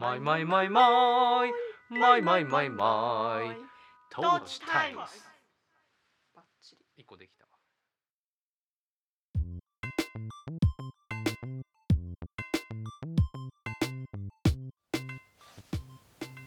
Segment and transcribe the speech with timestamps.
[0.00, 1.50] マイマイマイマイ
[1.90, 3.56] マイマイマイマイ
[4.10, 5.24] トーチタイムス
[6.34, 7.50] バッチリ一個できたわ。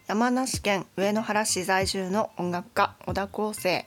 [0.07, 3.85] 山梨県上野原市在住の音楽家小田康生。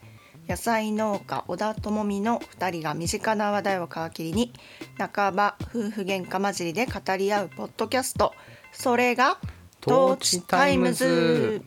[0.49, 4.53] 野菜農家小田智美の2人が身近な話題を皮切りに
[4.99, 8.33] 半ば夫婦喧嘩混じりで語り合うポッドキャスト。
[8.73, 9.39] それが
[9.81, 11.63] トーチタイムズ。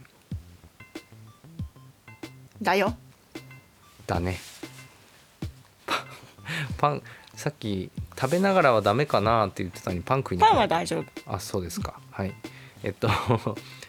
[2.61, 2.95] だよ。
[4.07, 4.37] だね。
[6.77, 7.01] パン
[7.35, 7.89] さっき
[8.19, 11.05] 食べながらはダメかなって言ってたのにパン食いながらパンは大丈夫。
[11.25, 11.99] あそうですか。
[12.11, 12.33] はい。
[12.83, 13.07] えっと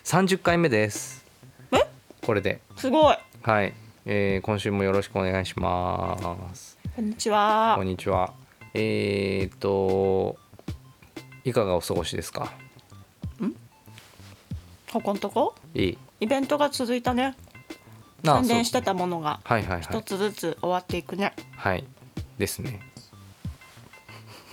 [0.04, 1.24] 30回目です。
[1.72, 1.84] え？
[2.22, 2.60] これで。
[2.76, 3.16] すごい。
[3.42, 3.74] はい、
[4.06, 6.78] えー今週もよろしくお願いします。
[6.96, 7.74] こんにちは。
[7.76, 8.32] こんにちは。
[8.72, 10.36] えー、っと
[11.44, 12.52] いかがお過ごしですか？
[14.94, 15.56] ここんとこ？
[15.74, 15.98] いい。
[16.20, 17.34] イベントが続いたね。
[18.22, 19.40] 宣伝してたものが。
[19.42, 19.82] はいはいはい。
[19.82, 21.84] 一つずつ終わっていくね、はい。
[22.38, 22.78] ですね。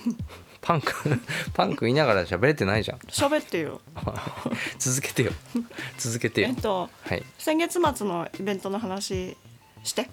[0.59, 0.93] パンク
[1.53, 2.97] パンク言いながら喋れてないじゃん。
[3.01, 3.81] 喋ってよ。
[4.79, 5.31] 続けてよ。
[5.99, 6.47] 続けてよ。
[6.47, 7.23] えっとはい。
[7.37, 9.37] 先月末のイベントの話
[9.83, 10.09] して。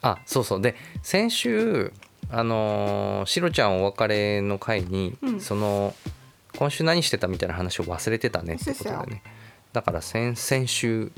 [0.00, 0.62] あそうそう。
[0.62, 1.92] で先週
[2.30, 5.40] あのーしろちゃんお別れの回に、うん。
[5.42, 5.94] その
[6.56, 9.22] 今週何してたみたいな話を忘れてたねってことだよね
[9.72, 11.12] だから先先週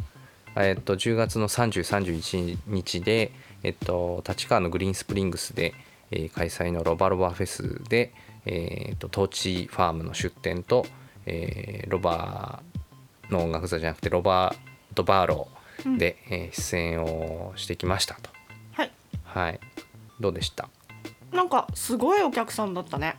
[0.57, 5.75] えっと10月の3031日で、えっと、立川のグリーンスプリングスで、
[6.11, 8.13] えー開催のロバロバフェスで、
[8.47, 10.87] えー、とトーチファームの出店と、
[11.27, 12.63] えーロバ
[13.31, 18.31] の音楽座じゃなくてロバート・バーローで、えー出演をしてきましたと。
[18.73, 18.91] はい
[19.25, 19.61] はい。
[20.19, 20.69] どうでした？
[21.33, 23.15] なんかすごいお客さんだったね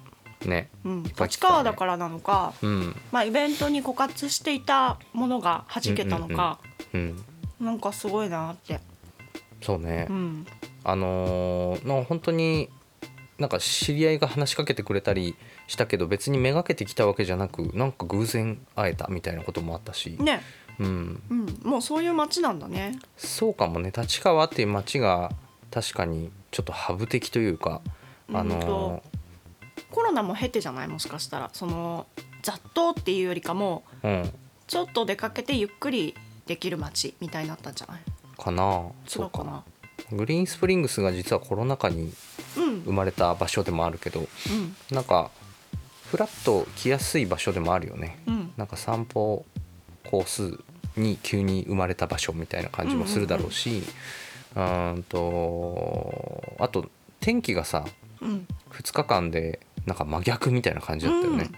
[0.47, 0.69] ね。
[0.83, 1.03] うん。
[1.03, 2.95] 立川だからなのかうん。
[3.11, 6.59] まあイベントに枯渇していたものが弾けたのか、
[6.93, 7.23] うん。
[7.59, 8.79] なんかすごいなって。
[9.61, 10.07] そうね。
[10.09, 10.47] うん。
[10.83, 12.69] あのーの本当に
[13.37, 15.35] なんか知り合いが話しかけてくれたり
[15.67, 20.41] したけど別にめがけてきたわけじゃなくなんか偶然会えたみたいなこともあったし、ね。
[20.79, 21.59] うん、うん。
[21.63, 22.99] もうそういう街なんだね。
[23.17, 23.91] そうかもね。
[23.95, 25.31] 立川っていう街が
[25.69, 27.81] 確かにちょっとハブ的というか、
[28.33, 29.03] あのうんと
[29.89, 30.87] コロナも経てじゃない？
[30.87, 31.49] もしかしたら。
[31.53, 32.07] その
[32.43, 34.31] 雑踏っていうよりかもーうん。
[34.67, 36.15] ちょっと出かけてゆっくり
[36.45, 38.01] できる街みたいになったんじゃない？
[38.37, 38.63] かな。
[39.05, 39.63] 違そううかかな。
[40.11, 42.13] グリーンスプリングスが実はコロナ禍に
[42.57, 42.81] うん。
[42.83, 44.75] 生まれた場所でもあるけどうん。
[44.91, 45.29] なんか
[46.05, 48.19] フラッと来やすい場所でもあるよね。
[48.27, 48.51] うん。
[48.57, 49.45] なんか散歩
[50.09, 50.59] コース
[50.97, 53.81] に急に生まれた場所みたいな感じもするだろうし
[54.55, 56.89] うーんとあと
[57.21, 61.49] 天気がさうん2日間でなんか真逆みたいな感じだったよね。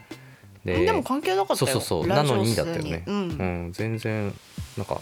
[0.65, 1.71] でも関係なかったよ。
[1.71, 2.07] そうそうそう。
[2.07, 3.19] なのにだ数ったよね、うんう
[3.67, 4.33] ん、全然
[4.77, 5.01] なんか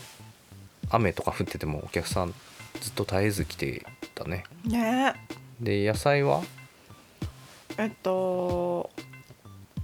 [0.89, 2.33] 雨とか降っててもお客さん
[2.79, 3.85] ずっと絶えず来て
[4.15, 4.43] たね。
[4.65, 5.13] ね。
[5.59, 6.41] で野菜は？
[7.77, 8.89] えっと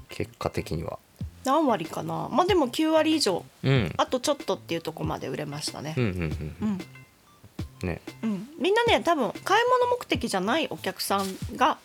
[0.09, 0.97] 結果的には。
[1.45, 2.27] 何割かな。
[2.29, 3.45] まあでも9割以上。
[3.63, 3.93] うん。
[3.97, 5.93] あとちょっとっていうとこまで売れましたね。
[5.95, 6.57] うんうんうん。
[6.61, 6.79] うん、
[7.83, 8.01] ね。
[8.23, 11.77] うん、みんなね多分買い物目的じゃないお客さんが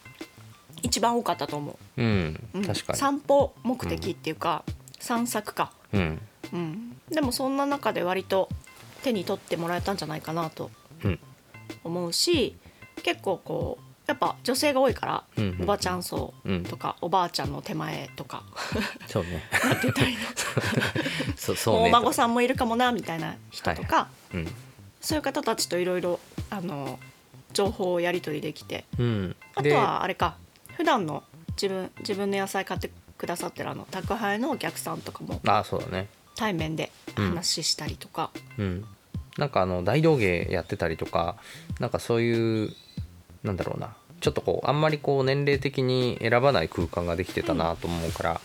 [0.82, 2.03] 一番多かったと思う。
[2.03, 2.98] んう、うん、確かに。
[2.98, 4.64] 散歩目的っていうか、
[5.00, 6.20] 散策か、うん。
[6.52, 8.48] うん、でもそんな中で割と
[9.02, 10.70] 手に取ってもらえたんじゃないかなと
[11.04, 11.19] うん。
[11.84, 12.56] 思うし
[13.02, 16.64] 結構こうやっぱ女性が多いから、うんうんおばちゃん層うん。
[16.64, 18.42] とか、おばあちゃんの手前とか
[19.06, 19.42] そうね。
[19.64, 20.22] なんて言ったらいいの？
[21.38, 21.86] そそうね。
[21.86, 24.48] お孫さんもいるかもなみたいな人とか、うん
[25.02, 26.18] そういう方たちといろいろ
[26.48, 26.98] あの
[27.52, 29.36] 情報をやり取りできてうん。
[29.54, 30.36] あとはあれか
[30.76, 31.22] 普段の
[31.60, 36.08] 自分自分の野菜買ってくださってるあの宅配のお客さんとかもであそうだね。
[36.34, 38.84] 対面で話したりとか、うん。
[39.36, 41.36] なんかあの大道芸やってたりとか
[41.78, 42.72] なんかそういう
[43.42, 43.94] なんだろうな。
[44.20, 48.40] ちょっとこうあんまりこう年齢的に選ばない空間ができてたなと思うから、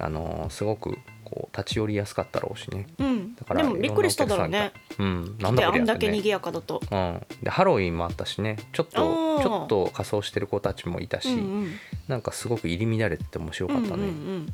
[0.00, 0.98] あのすごく
[1.30, 2.86] こう立ち寄りやすかったろうしね。
[2.98, 3.34] うん。
[3.34, 4.72] だからでもびっくりしただろうね。
[4.98, 5.36] うん。
[5.38, 5.78] なんでだこりゃってね。
[5.78, 6.82] あんだけ賑やかだと。
[6.90, 8.56] うん、でハロウィンもあったしね。
[8.72, 11.38] ちょっとちょっと仮装してる子たちもいたし、うん。
[11.38, 11.72] うん
[12.08, 14.52] なんかすごく入り乱れてて面白かったね、うんうん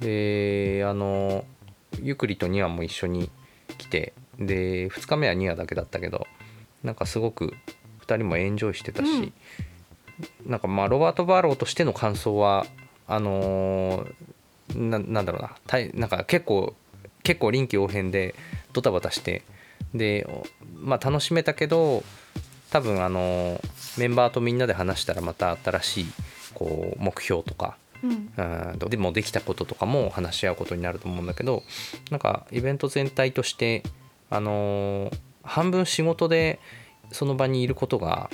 [0.00, 1.44] であの
[2.00, 3.30] ゆくりとニワも一緒に
[3.76, 6.26] 来てで2日目はニワだけだったけど
[6.82, 7.52] なんかすごく
[8.06, 9.32] 2人もエンジョイしてたし、
[10.46, 12.66] なんかまあロバート・バーローとしての感想は
[13.06, 14.14] あのー
[14.74, 15.52] ななんだろうな。
[15.66, 16.74] たいなんか結構
[17.22, 18.34] 結構臨機応変で
[18.72, 19.42] ドタバタして
[19.94, 22.02] で、おまあ、楽しめたけど
[22.70, 26.06] 多分あのーメンバーとみんなで話したらまた新しい
[26.54, 28.32] こう目標とかうん。
[28.36, 28.42] う
[28.76, 31.62] んでもできたこととかも話し合うことになると思うんだけど
[32.10, 33.82] なんかイベント全体として
[34.30, 36.60] あのー半分仕事で
[37.12, 38.30] その場にいることが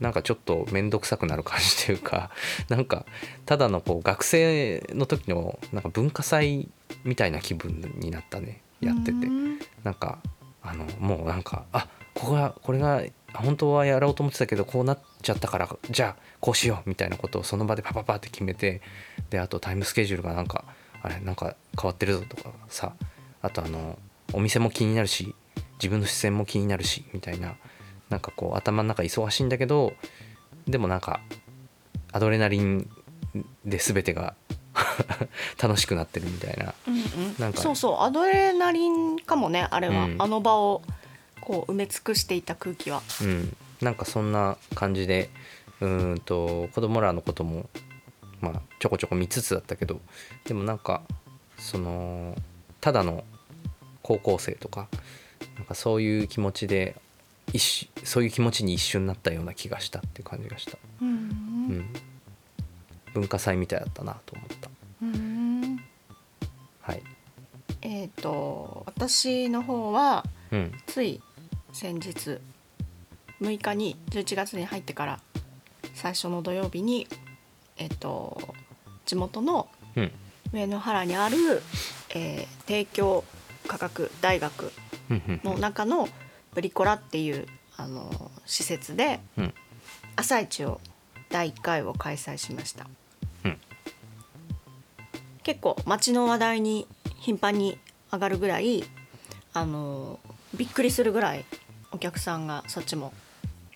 [0.00, 2.30] なんかちょっと面倒くさくなる感じというか
[2.68, 3.04] なんか
[3.46, 6.68] ただのこう学生の時のなんか文化祭
[7.04, 8.62] みたいな気分になったね。
[8.80, 9.26] やってて。
[9.26, 9.58] うん。
[9.82, 10.18] なんか
[10.62, 13.02] あのもうなんかあここがこれが
[13.34, 18.80] 本当はやろうと思ってたけどこうなっちゃったからじゃあこうしようみたいなことをその場でパパパって決めて
[19.30, 20.64] であとタイムスケジュールがなんか
[21.02, 22.94] あれなんか変わってるぞとかさ
[23.42, 23.98] あとあの
[24.32, 25.34] お店も気になるし
[25.78, 27.56] 自分の視線も気になるしみたいな
[28.10, 29.92] なんかこう頭の中忙しいんだけど
[30.66, 31.20] でもなんか
[32.12, 32.88] アドレナリン
[33.64, 34.34] で全てが
[35.60, 36.74] 楽しくなってるみたいな。
[36.86, 37.34] うんうん。
[37.38, 38.00] なそうそう。
[38.00, 40.16] アドレナリンかもねあれは、うん。
[40.18, 40.82] あの場を
[41.40, 43.02] こう埋め尽くしていた空気は。
[43.22, 45.30] うん、なんかそんな感じで
[45.80, 47.68] うーんと子供らのことも
[48.40, 50.00] まあちょこちょこ見つつだったけど
[50.44, 51.02] でもなんか
[51.56, 52.36] その
[52.80, 53.24] ただの
[54.02, 54.88] 高校生とか
[55.56, 56.96] なんかそういう気持ちで
[57.52, 61.08] 一瞬そういう気持ちに一瞬なったような気がしたっていう感じがした、うん。
[61.08, 61.86] うん、
[63.14, 64.70] 文化祭みたいだったなと思った。
[65.02, 65.80] うん。
[66.80, 67.02] はい。
[67.82, 70.72] えっ、と私の方はうん。
[70.86, 71.20] つい
[71.72, 72.38] 先日
[73.40, 75.20] 6日に11月に入ってから
[75.94, 77.06] 最初の土曜日に
[77.76, 78.54] えっ、と
[79.04, 80.12] 地元のうん。
[80.52, 81.36] 上野原にある、
[82.14, 83.24] えー帝京
[83.66, 84.72] 科学大学
[85.44, 86.08] の中の
[86.54, 87.46] ブリコラっていう
[87.76, 89.54] あの施設でうん。
[90.16, 90.80] 朝市を
[91.30, 92.88] 第1回を開催しました、
[93.44, 93.58] うん。
[95.44, 96.88] 結構街の話題に
[97.20, 97.78] 頻繁に
[98.12, 98.82] 上がるぐらい
[99.52, 100.18] あの
[100.56, 101.44] びっくりするぐらい
[101.92, 103.12] お客さんがそっちも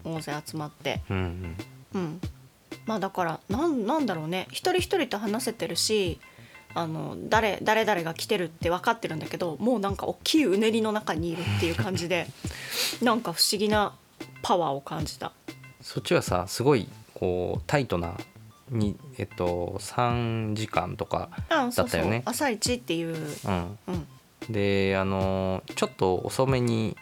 [0.02, 1.00] 大勢集まって。
[1.10, 1.56] うんうん。
[1.94, 2.20] うん。
[2.86, 4.48] まあだからなんなんだろうね。
[4.50, 6.18] 一人一人と話せてるし
[6.74, 12.26] あの誰誰々が来てるって分かってるんだけどもうなんか大きいうねりの中にいるっていう感じで
[13.02, 13.94] なんか不思議な
[14.42, 15.32] パワーを感じた。
[15.80, 18.16] そっちはさすごいこうタイトな
[18.70, 22.22] にえっと3時間とかだったよね。
[22.24, 23.78] 朝一っていう、うん。
[23.88, 24.06] うん、
[24.48, 26.96] であのちょっと遅めに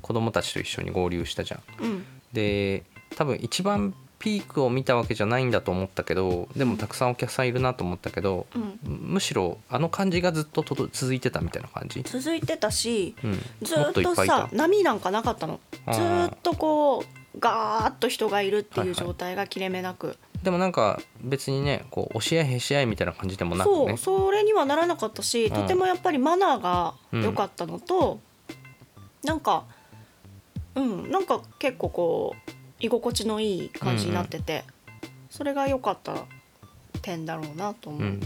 [0.00, 1.62] 子供たちと一緒に合流したじゃん。
[1.80, 2.06] うん。
[2.32, 2.84] で
[3.16, 15.60] 多分一番ピークを見たわけじゃないんだと思ったけどでもたくさんお客さんいるなと思ったけどうん、むしろあの感じがずっととど続いてたみたいな感じ、続いてたしうん、ずっとさ波なんかなかったの。
[15.92, 25.50] ずーっとこうガーッと人がいるってはいはいいう状態が切れ目なく、でもなんか別にねこう押し合いへし合いみたいな感じでもなくそうねそれにはならなかったし、ん。
[25.50, 28.20] とてもやっぱりマナーが良かったのと、
[29.24, 29.64] なんか
[30.74, 34.64] うんなんか結構こう居心地のいい感じになってて、
[35.30, 36.14] それが良かった
[37.02, 38.02] 点だろうなと思う。
[38.02, 38.20] うん、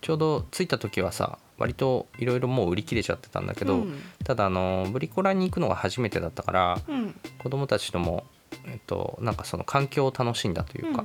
[0.00, 4.00] ちょうど着いた時はさ割といろいろもう売り切れちゃってたんだけど、うん。
[4.24, 7.14] ただあのブリコラに行くのが初めてだったからうん。
[7.38, 8.24] 子供たちとも、
[8.66, 11.04] えっと、なんかその環境を楽しんだというか、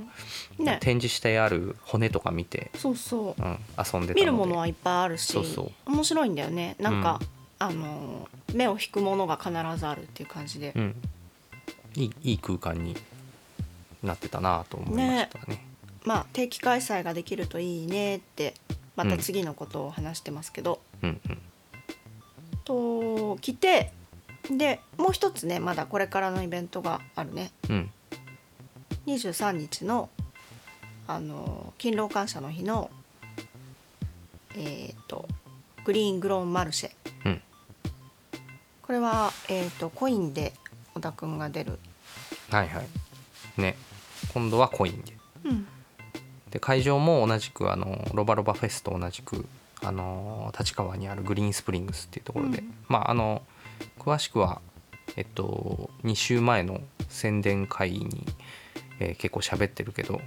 [0.58, 0.64] うん。
[0.64, 0.78] ね。
[0.80, 3.42] 展示してある骨とか見て、そうそう。
[3.42, 5.90] うん、遊んでた見るものはいっぱいあるしそうそう。
[5.90, 6.76] 面白いんだよね。
[6.78, 7.20] なんか、
[7.58, 10.96] あの目を引くものが必ずあるっていう感じで、うん、
[11.94, 12.96] いいいい空間に
[14.02, 15.64] なってたなと思いましたね。
[16.04, 18.54] まあ定期開催ができるといいねって
[18.96, 21.20] また次のことを話してますけど、うん。
[21.28, 21.38] うん
[22.64, 23.92] と来て
[24.50, 27.50] でもう一つねまだこれからのイベントがあるね。
[27.68, 27.90] うん。
[29.06, 30.10] 23日の
[31.06, 32.90] あの勤労感謝の日の
[34.56, 35.26] えっ、と
[35.84, 36.90] グリーングローンマルシェ。
[37.24, 37.42] うん。
[38.82, 40.52] これは、えー、とコインで
[40.94, 41.78] 小田くんが出る、
[42.56, 43.60] はいはい。
[43.60, 43.76] ね。
[44.34, 45.16] 今度はコインで。
[45.44, 45.66] うん。
[46.50, 49.46] で会場も同じくあのロバロバフェスと同じく
[49.82, 52.74] あの立川にあるグリーンスプリングスっていうところで、うん。
[52.88, 53.42] まああの
[53.98, 54.60] 詳しくは
[55.16, 58.26] えっと2週前の宣伝会に、
[59.00, 60.20] えー結構喋ってるけど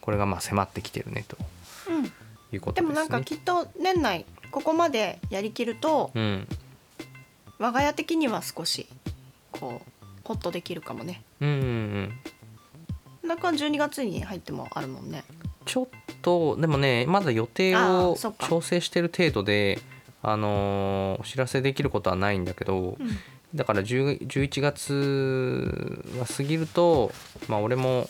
[0.00, 1.36] これがまあ迫ってきてるねと
[1.90, 2.04] うん、
[2.52, 2.88] いうことですね。
[2.88, 6.46] でもなんかきっと年内ここまでやりきるとうん。
[7.58, 8.88] 我が家的には少し
[9.52, 9.92] こう
[10.24, 12.12] ホッとできるかもねうんうん
[13.22, 13.28] うん。
[13.28, 15.24] なんか12月に入ってもあるもんね。
[15.64, 15.88] ちょっ
[16.22, 18.48] とでもねまだ予定をあーそっか。
[18.48, 19.80] 調整してる程度で
[20.22, 23.08] あのーお知らせできることはないんだけど、うん。
[23.54, 27.12] だから10 11月が過ぎると、
[27.48, 28.08] まあ、俺も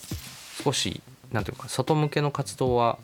[0.63, 1.01] 少し
[1.33, 2.99] なんていうか外向けの活動は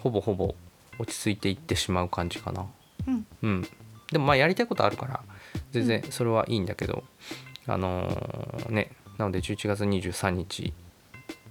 [0.00, 0.54] ほぼほぼ
[0.98, 2.66] 落ち着いていってしまう感じかな。
[3.08, 3.26] うん。
[3.42, 3.68] うん、
[4.10, 5.20] でもまあやりたいことあるから
[5.72, 7.02] 全然それはいいんだけど、
[7.66, 8.90] あのーね
[9.22, 10.72] なので11月23日、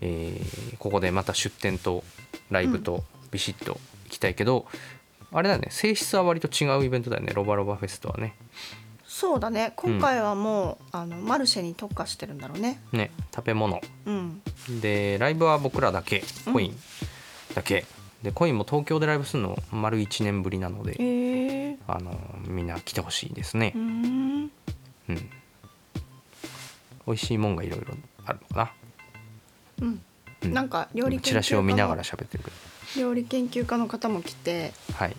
[0.01, 2.03] えーここでまた出店と
[2.49, 3.73] ライブとビシッと
[4.05, 4.65] 行きたいけど
[5.31, 8.35] あれだね性質は割と違うイベントだよねロバロバフェストはね。
[9.07, 9.73] そうだね。
[9.75, 12.81] 今回はもう、あのマルシェに特化してるんだろうね。
[12.93, 13.81] ね食べ物。
[14.05, 14.41] うん。
[14.81, 16.79] でライブは僕らだけコイン
[17.53, 17.85] だけ、
[18.23, 23.73] でコインも東京でライブするの丸1年ぶりなので、へえあのみんな来てほしいですね。
[23.75, 24.51] う、ん。
[25.09, 25.29] うん、
[27.11, 27.93] 美味しいもんがいろいろ
[28.25, 28.73] あるのか
[29.81, 30.01] うん。
[30.41, 32.43] な、うなんか料理チラシを見ながら喋ってる。
[32.45, 35.17] け料理研究家の方も来てどはい。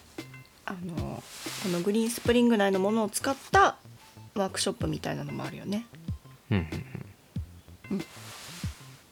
[0.64, 1.22] あの
[1.62, 3.76] このグリーンスプリング内のものを使った
[4.34, 5.84] ワークショップみたいなのもあるよね。
[6.50, 6.84] うんうん
[7.90, 8.04] うん。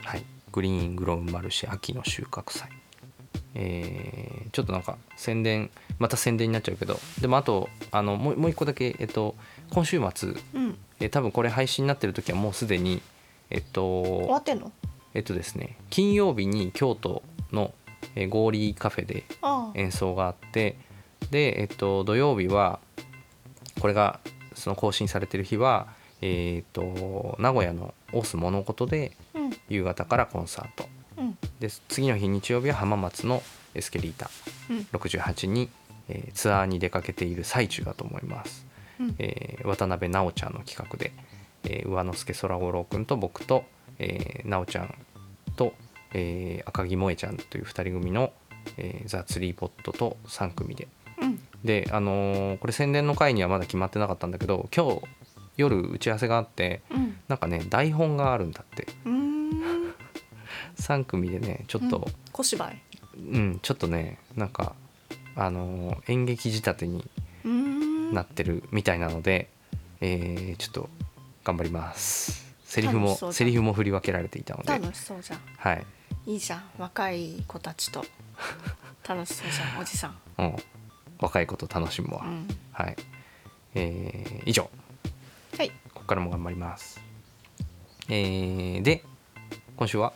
[0.02, 0.24] はい。
[0.52, 2.70] グリーングローンマルシェ秋の収穫祭。
[3.54, 5.70] えーちょっとなんか宣伝
[6.00, 6.98] また宣伝になっちゃうけど。
[7.20, 9.36] でもあとあのもうもう一個だけ、えっと、
[9.70, 13.02] 今週末、うんえー多分これ配信になってる時はもうすでに
[13.50, 14.70] えっと終わってんの？
[15.14, 17.74] えっとですね金曜日に京都の、
[18.14, 19.24] えーゴーリーカフェで
[19.74, 20.76] 演奏があって
[21.30, 22.78] で、えっと、土曜日は
[23.80, 24.20] これが
[24.54, 25.88] その更新されてる日は、
[26.20, 29.50] えっと名古屋のオース物事でうん。
[29.68, 30.88] 夕方からコンサート。
[31.16, 31.38] うん。
[31.60, 33.42] で次の日日曜日は浜松の
[33.74, 34.30] エスケリータ。
[34.68, 34.78] うん。
[34.92, 35.68] 68に、
[36.08, 38.66] えーツアーに出かけている最中だと思います、
[39.00, 39.14] うん。
[39.18, 41.12] えー渡辺直ちゃんの企画で、
[41.64, 43.64] えー上之助空五郎君と僕と、
[43.98, 44.94] えー、直ちゃん
[45.56, 45.74] と、
[46.14, 48.32] えー赤木萌ちゃんという2人組の、
[48.76, 50.86] えーザ・ツリーポットと3組で。
[51.20, 51.40] うん。
[51.64, 55.02] であのーこれ宣伝の回にはまだ決まってなかったんだけど今日
[55.56, 57.16] 夜打ち合わせがあってうん。
[57.28, 58.86] なんかね台本があるんだって。
[59.04, 59.50] うーん。
[60.78, 62.82] 3組でねちょっと、小芝居。
[63.18, 64.74] うん、ちょっとねなんか
[65.36, 67.04] あのー演劇仕立てに
[68.12, 69.48] なってるみたいなので、
[70.00, 70.88] えーちょっと
[71.44, 72.46] 頑張ります。
[72.64, 74.68] セリフもセリフも振り分けられていたので。
[74.72, 75.40] 楽しそうじゃん。
[75.56, 75.86] はい、
[76.26, 76.62] いいじゃん。
[76.78, 78.04] 若い子たちと。
[79.08, 80.18] 楽しそうじゃんおじさん。
[80.38, 80.56] うん、
[81.18, 82.48] 若いこと楽しむわ、うん。
[82.72, 82.96] はい、
[83.74, 84.70] えー以上。
[85.56, 85.70] はい。
[85.70, 87.00] ここからも頑張ります。
[88.08, 89.04] えーで
[89.76, 90.12] 今週は？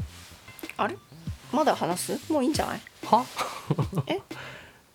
[0.76, 0.96] あれ？
[1.52, 2.32] まだ話す？
[2.32, 2.80] もういいんじゃない？
[3.06, 3.24] は？
[4.06, 4.20] え？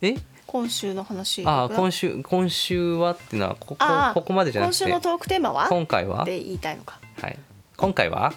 [0.02, 0.14] え？
[0.50, 5.68] 今週の話あー今週今週はっていうのはここここまでじゃなくて今週のトークテーマは？
[5.68, 6.98] 今回は、って言いたいのか。
[7.22, 7.38] はい、
[7.76, 8.32] 今回は？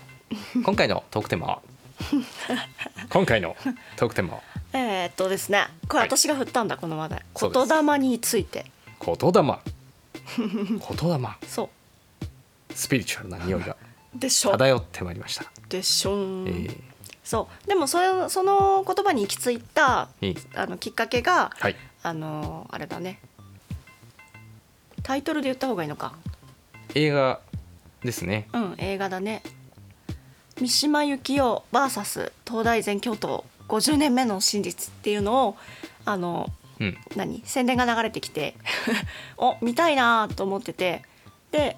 [0.63, 1.61] 今回のトークテーマは？
[3.09, 3.55] 今回の
[3.95, 4.41] トークテーマは？
[4.73, 7.25] えー、っとですねこれはい私が振ったんだ、この話題。
[7.41, 8.67] 言霊について。
[9.03, 9.41] 言霊。
[10.37, 11.29] 言霊。
[11.47, 11.71] そ
[12.75, 13.75] スピリチュアルな匂いがう
[14.19, 14.51] でしょ。
[14.51, 16.15] 漂ってまいりました、でしょ。
[16.15, 16.51] ん、え。
[16.51, 16.79] ー
[17.23, 17.67] そう。
[17.67, 23.19] でもそれその言葉に行き着いたいいあのきっかけがはいあのあれだね。
[25.03, 26.13] タイトルで言った方がいいのか。
[26.95, 27.39] 映画
[28.03, 28.47] ですね。
[28.53, 29.41] うん映画だね。
[30.59, 35.57] 三島由紀夫 VS 東大全教頭50年目の真実っていうのを
[36.05, 36.97] あのうん。
[37.15, 37.41] 何？
[37.45, 38.55] 宣伝が流れてきて
[39.37, 41.03] お見たいなと思ってて。
[41.51, 41.77] で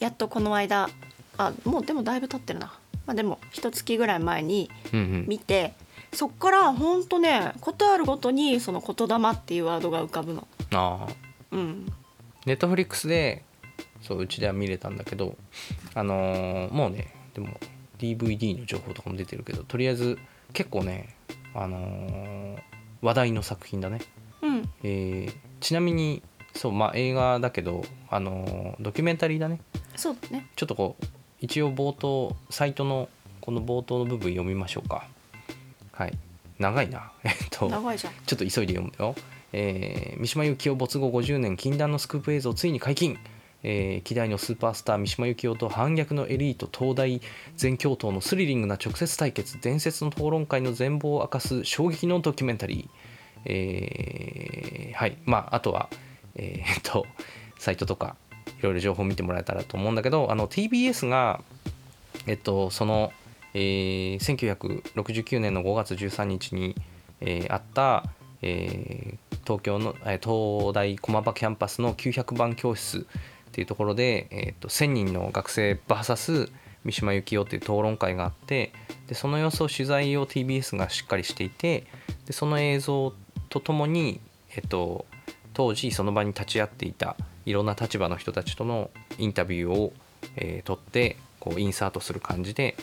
[0.00, 0.90] やっとこの間
[1.38, 2.66] あもうでもだいぶ経ってるな、
[3.06, 5.24] まあ、でも一月ぐらい前にうんうん。
[5.26, 5.72] 見て
[6.16, 10.48] そっからほんとねことあるごとにその言霊っていうワードが浮かぶの。
[10.72, 11.12] ああ。
[11.52, 11.86] うん、
[12.46, 13.44] ネットフリックスで
[14.00, 15.36] そううちでは見れたんだけど
[15.94, 17.48] あのーもうねでも
[17.98, 20.18] DVD の情報とかも出てるけどとりあえず
[20.54, 21.14] 結構ね
[21.54, 22.56] あのー
[23.02, 24.00] 話題の作品だね。
[24.40, 26.22] うん、えーちなみに
[26.54, 29.60] そうまあ映画だけどあのードキュメンタリーだね。
[29.96, 30.48] そうね。
[30.56, 31.04] ちょっとこう
[31.40, 33.10] 一応冒頭サイトの
[33.42, 35.06] この冒頭の部分読みましょうか
[35.96, 36.12] はい。
[36.58, 37.12] 長いな。
[37.24, 38.12] えっと長いじゃん。
[38.26, 39.14] ちょっと急いで読むよ、
[39.52, 43.18] えー三島由紀夫没後50年禁断のスクープ映像ついに解禁。
[43.62, 47.20] えー、希代のスーパースター三島由紀夫と反逆のエリート東大
[47.56, 52.88] 全教頭のスリリングな直接対決伝説の討論会の全貌を明かす衝撃のドキュメンタリー、
[53.46, 55.16] えーはい。
[55.24, 55.88] まああとは
[56.36, 57.06] えーっと
[57.58, 58.14] サイトとか
[58.60, 61.40] いろいろ情報を見てもらえたらと思うんだけどあの TBS が
[62.26, 63.12] えっとその、
[63.58, 66.76] えー1969年の5月13日に、
[67.22, 68.04] えーあった、
[68.42, 76.50] えー東京の、えー東大駒場キャンパスの900番教室っていうところで、えー、と1000人の学生 VS
[76.84, 78.72] 三島由紀夫っていう討論会があって
[79.08, 81.86] でその様子を取材を TBS がしっかりしていて
[82.26, 83.14] でその映像
[83.48, 84.20] とともに、
[84.54, 85.06] えっと、
[85.54, 89.92] 当時その場に立ち会っていたいろんな立場の人たちとのインタビューを、
[90.36, 92.76] えー撮ってこうインサートする感じで、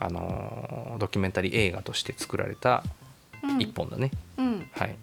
[0.00, 2.82] あのードキュメンタリー映画として作られた
[3.42, 3.60] うん。
[3.60, 4.96] 一本だね、うん、はい。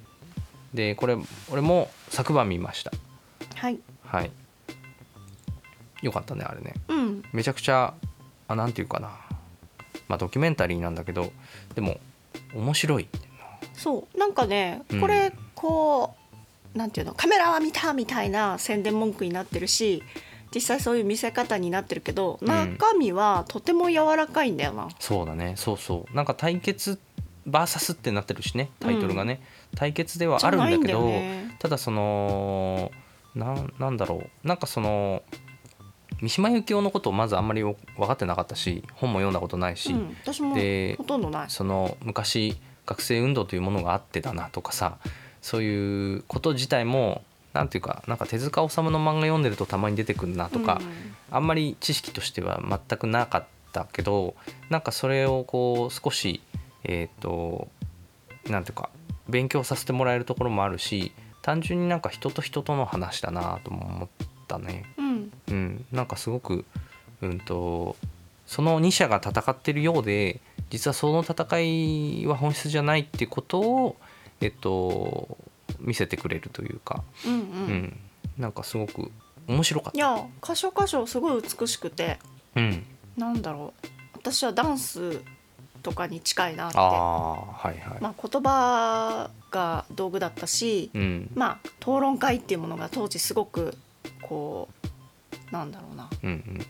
[0.74, 1.16] でこれ
[1.50, 2.92] 俺も昨晩見ました。
[3.56, 4.32] はい、はい。
[6.02, 6.74] よかったねあれね。
[6.90, 7.94] うん、めちゃくちゃ
[8.48, 9.10] あなんていうかな。
[10.08, 11.32] まあドキュメンタリーなんだけど
[11.74, 11.98] でも
[12.54, 13.08] 面白い。
[13.74, 14.18] そう。
[14.18, 15.02] なんかねうん。
[15.02, 16.16] これこ
[16.74, 20.04] う、なんていうのカメラは見たみたいな宣伝文句になってるし
[20.56, 22.46] 実際そういう見せ方になってるけど、ん。
[22.46, 24.88] 中身はとても柔らかいんだよな。
[25.00, 25.54] そうだね。
[25.58, 26.16] そうそう。
[26.16, 26.98] なんか対決
[27.48, 29.42] VS ってなってるしねタイトルがね、
[29.76, 32.92] 対決ではあるんだけどねただその
[33.36, 34.48] なんなんだろう。
[34.48, 35.24] なんかその
[36.22, 41.50] 三島由紀夫のことをまずあんまり分かってなかったし本も読んだことないし、うん、私もでほとんどない。
[41.50, 44.98] その昔学生運動というものがあってだなとかさ
[45.42, 47.24] そういうこと自体も
[47.56, 50.82] なんていうかなんか手塚治虫の漫画読んでるとたまに出てくるなとか、
[51.32, 54.36] あんまり知識としては全くなかったけど
[54.70, 56.42] なんかそれをこう少し
[56.84, 57.70] えっ、と
[58.50, 58.90] なんていうか
[59.30, 64.10] 勉強させてもらえるところもあるし単純になんか人と人との話だなとも思っ
[64.48, 64.86] たね。
[64.98, 65.32] うん、うん。
[65.48, 66.66] うん、なんかすごく、
[67.22, 67.96] うん、と
[68.46, 73.96] その2者が戦ってるようで実はその戦いは本質じゃないってことを、
[74.42, 75.38] えっと、
[75.80, 77.42] 見せてくれるというか、うんううん。
[77.84, 78.00] ん、
[78.38, 79.12] なんかすごく
[79.48, 82.20] 面白かっいや箇所箇所すごい美しくて。
[82.54, 82.62] た。
[82.62, 82.84] うん、
[83.18, 83.88] なんだろう。
[84.16, 85.22] 私はダンス
[85.84, 86.78] とかに近いなって。
[86.78, 88.02] ああはいはい。
[88.02, 91.30] まあ、言葉が道具だったし、うん。
[91.36, 93.78] まあ、討論会っていうものが当時すごく
[94.22, 94.68] こ
[95.52, 96.10] うなんだろうな。
[96.24, 96.66] うん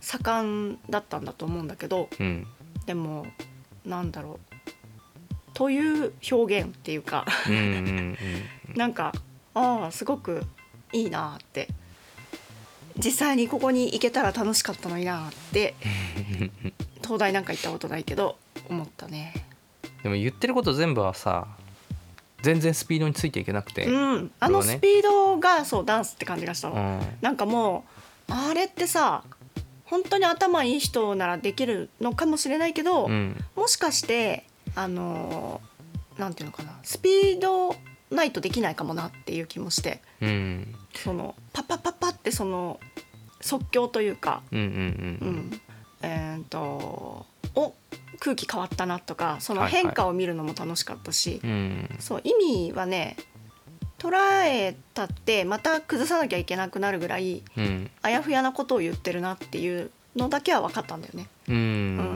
[0.00, 2.46] 盛んだったんだと思うんだけどうんうん。
[2.86, 3.26] でも
[3.84, 4.55] なんだろう
[5.56, 7.24] という表現っていうか
[8.74, 9.14] なんか
[9.54, 10.42] ああすごく
[10.92, 11.68] いいなって。
[12.98, 15.74] 実際にここに行けたら楽しかったのになって
[17.02, 18.38] 東大なんか行ったことないけど
[18.70, 19.34] 思ったね。
[20.02, 21.46] でも言ってること全部はさ
[22.42, 26.76] 全然スピードについていけなくて、うん、あのスピードがそうダンスって感じがしたの。
[26.76, 27.00] うん。
[27.20, 27.84] なんかも
[28.28, 29.24] うあれってさ
[29.84, 33.36] 本当に頭いい人ならできるのかもしれないけど、うん。
[33.56, 34.44] もしかして
[34.76, 36.72] あのーなんていうのかな。
[36.82, 37.76] スピード
[38.10, 40.00] ないとできないかもなっていう気もして。
[40.22, 40.74] うん。
[40.94, 42.80] そのパッパッパッパってその
[43.42, 45.34] 即興というか、うんうんううん。
[45.50, 45.60] ん、
[46.00, 47.74] えー、とお
[48.18, 49.82] 空気変わったなとかそのはいはい。
[49.82, 51.96] 変化を見るのも楽しかったし、うん。
[51.98, 52.32] そう意
[52.70, 53.16] 味はね
[53.98, 57.90] 捉えたってまた崩さなきゃいけなくなるぐらいうん。
[58.00, 61.28] あやふやなことを言ってるなっていうのだけは分かったんだよね。
[61.48, 61.56] うん。
[61.56, 61.58] う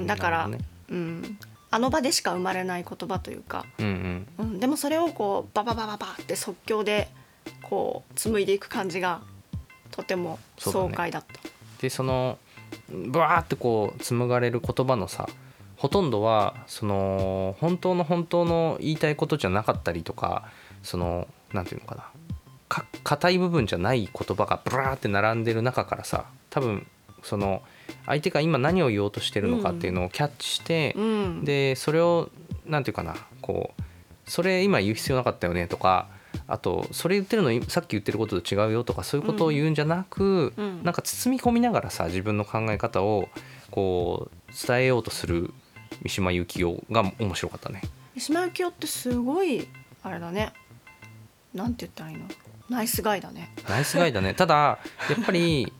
[0.01, 1.39] んだからなるうん、
[1.71, 7.09] あの場でしか生まれない言葉というか、ほどねうん、でもそれをこうバババババって即興で
[7.63, 9.21] こう紡いでいく感じが
[9.91, 11.41] とても爽快だった。
[11.81, 12.39] でその
[12.91, 15.29] バーってこう紡がれる言葉のさ
[15.77, 20.49] ほとんどはその本当の本当の言いたいことじゃなかったりとか
[20.83, 22.05] そのなんていうのかな。
[22.69, 26.87] か硬い部分じゃない言葉がブラーって並んでる中からさ多分
[27.23, 27.63] その
[28.07, 32.31] 相手が今何を言おうとしてるのかっていうのをキャッチして、うん、でそれを
[32.67, 33.83] なんていうかなこう
[34.31, 36.09] それ今言う必要なかったよねとか
[36.47, 40.83] あとそれ言ってるのさっき言ってることと違うよとかそういうことを言うんじゃなく、うん。
[40.83, 43.29] なんか包み込みながらさ自分の考え方を
[43.71, 45.53] こう伝えようとする
[46.03, 47.83] 三島由紀夫が面白かったね。
[48.15, 49.69] 三島由紀夫ってすごい
[50.03, 50.53] あれだね。
[51.55, 52.27] なんて言ったらいいの？
[52.69, 53.55] ナイスガイだね。
[53.69, 54.35] ナイスガイだね。
[54.35, 54.79] ただや
[55.21, 55.73] っぱり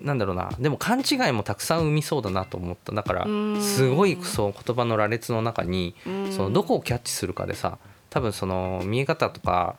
[0.00, 0.50] なんだろうな。
[0.58, 2.92] でも勘違いもたくさん生みそうだなと思った。
[2.92, 3.62] だからうん。
[3.62, 6.32] すごいそう言葉の羅列の中にうん。
[6.32, 7.78] そのどこをキャッチするかでさ
[8.10, 9.76] 多分その見え方とか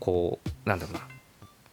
[0.00, 1.00] こうなんだろうな。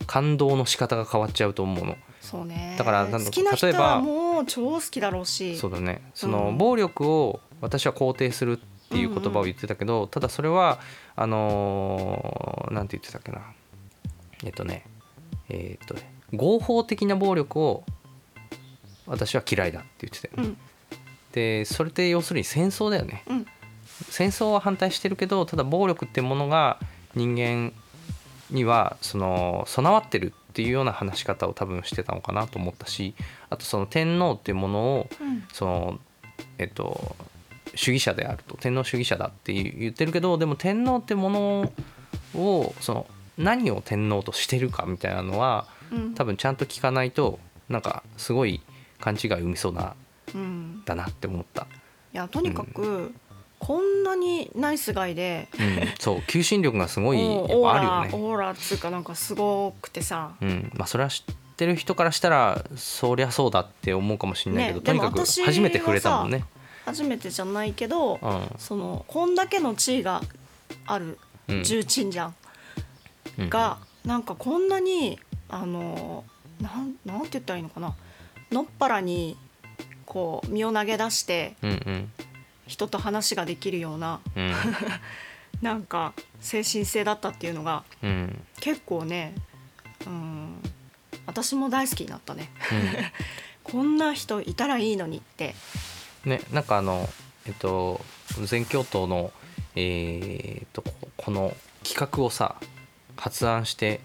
[0.07, 1.95] 感動の仕方が変わっちゃうと思うの。
[2.21, 2.75] そうね。
[2.77, 5.57] だから好きな人例えばはもう超好きだろうし。
[5.57, 6.01] そうだね。
[6.13, 10.79] そうのん暴力を私は肯定するっていう言葉を言ってたけどただそれは
[11.15, 13.41] あのーなんて言ってたっけな。
[14.43, 14.85] えっとね。
[15.49, 17.83] えっとね合法的な暴力を
[19.05, 20.57] 私は嫌いだって言ってたよね、うん。
[21.31, 23.23] でそれって要するに戦争だよね。
[23.27, 23.45] うん。
[24.09, 26.79] 戦争は反対してるけどただ暴力ってものが
[27.13, 27.71] 人間
[28.51, 33.15] にはその備わってるっていうような話し方を多分してたのかなと思ったし
[33.49, 35.43] あとその天皇っていうものをうん。
[35.53, 35.99] その
[36.57, 37.15] えっと
[37.75, 38.57] 主義者であると。
[38.57, 41.71] 天皇主義者だって言ってるけどでも天皇ってもの
[42.35, 43.05] をその
[43.37, 46.13] 何を天皇としてるかみたいなのはうん。
[46.15, 48.61] 多分ちゃんと聞かないとなんかすごい
[48.99, 49.95] 勘違い生みそうな。
[50.33, 51.67] うんだなって思った、
[52.13, 53.13] いやとにかく、
[53.59, 55.47] こんなにナイスガイで。
[55.59, 58.11] うん、そう求心力がすごいやっぱあるよね。
[58.11, 60.35] ラオーラっつうかなんかすごくてさ。
[60.41, 60.71] うん。
[60.75, 66.43] まあ、それは知ってる人からしたらそりゃそうだって思うかもしれないけど、ねとにかく初めて触れたもんね。
[66.85, 68.49] 初めてじゃないけど、うん。
[68.57, 70.21] そのこんだけの地位が
[70.85, 71.17] ある
[71.47, 72.35] うん重鎮じゃん、
[73.37, 73.49] うん。
[73.49, 76.23] がなんかこんなにあの
[76.61, 77.95] なんなんて言ったらいいのかな。
[78.51, 79.37] のっぱらに
[80.05, 82.11] こう身を投げ出してうんうん。
[82.67, 84.53] 人と話ができるようなうん。
[85.61, 88.45] なんか精神性だったっていうのがうん。
[88.59, 89.35] 結構ね
[90.05, 90.61] うん
[91.25, 92.49] 私も大好きになったね。
[93.63, 95.55] う こんな人いたらいいのにって。
[96.25, 97.09] んねなんかあの
[97.45, 98.03] えっと
[98.43, 99.31] 全教頭の
[99.75, 102.55] えーっとここの企画をさ
[103.17, 104.01] 発案して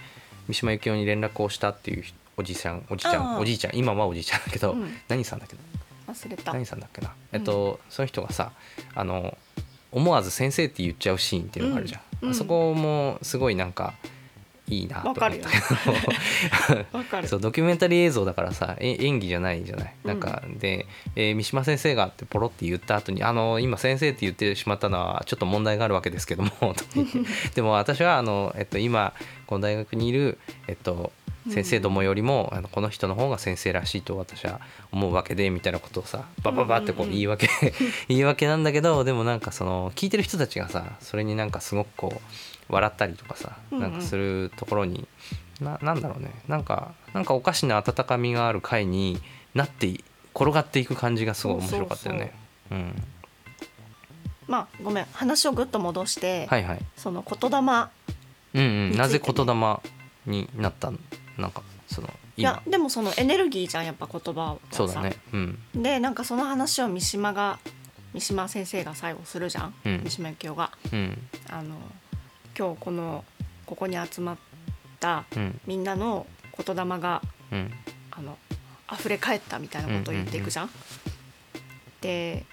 [0.51, 2.05] 三島由紀夫に連絡をしたっていう
[2.37, 4.93] おじいちゃんおじいちゃんおじいちゃん今はおじいちゃんだけど、うん。
[5.09, 5.63] 何さんだっけど
[6.09, 6.53] 忘れた。
[6.53, 7.13] 何さんだっけな？
[7.33, 8.51] えっと、その人がさ
[8.95, 9.39] あの
[9.93, 12.31] 思わず「先生」って言っちゃうシーンっていうのがあるじゃん。
[12.31, 13.95] あそこもすごいなんか
[14.71, 15.43] いいなわかる
[17.29, 26.51] そうドキュメンタリー映像だからさえ演技じゃないじゃない、なんかで、えー三島先生が」ってポロって言った後に「あの今先生って言ってしまったのはちょっと問題があるわけですけども」
[27.55, 29.13] でも私はあの、えっと、今
[29.47, 31.13] この大学にいる、えっと、
[31.49, 34.61] 先生どもよりも、あのこの人の方が先生らしいと私は
[34.93, 37.49] 思うわけでみたいなことをさバババってこう言い訳
[38.09, 42.21] 言い訳なんだけどでもなんかその聞いてる人たちがさそれになんかすごくこう
[42.71, 43.83] 笑ったりとかさうんうん。
[43.83, 45.07] なんかするところに、
[45.61, 46.31] ななんだろうね。
[46.49, 49.21] なんかなんかおかしな温かみがある回に
[49.55, 50.05] なってい
[50.35, 52.33] 転がっていく感じがすごい面白かったよね。
[52.71, 53.03] うん、
[54.47, 55.07] まあごめん。
[55.13, 56.81] 話をぐっと戻して、はいはい。
[56.97, 58.97] その言霊うんうん。
[58.97, 59.81] なぜ言霊
[60.27, 60.93] になった
[61.37, 64.77] なんかそのいやでもそのエネルギーじゃんやっぱ言葉はさ。
[64.77, 65.17] そうだね。
[65.33, 65.59] うん。
[65.75, 67.59] でなんかその話を三島が
[68.15, 70.01] 三島先生が最後するじゃん、うん。
[70.05, 70.71] 三島由紀夫が。
[70.93, 71.19] うん。
[71.51, 71.77] あの
[72.61, 73.25] 今日この
[73.65, 74.37] ここに集まっ
[75.01, 75.61] たうん。
[75.67, 76.27] みんなの
[76.63, 77.71] 言霊がうん。
[78.11, 78.37] あの
[78.93, 80.71] 溢れ返ったみたいなことを言っていくじゃん。
[82.03, 82.45] で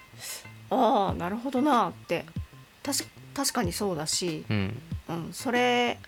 [0.70, 2.24] ああなるほどなって
[2.84, 4.82] 確確かにそうだし、うん。
[5.10, 6.00] うん、それ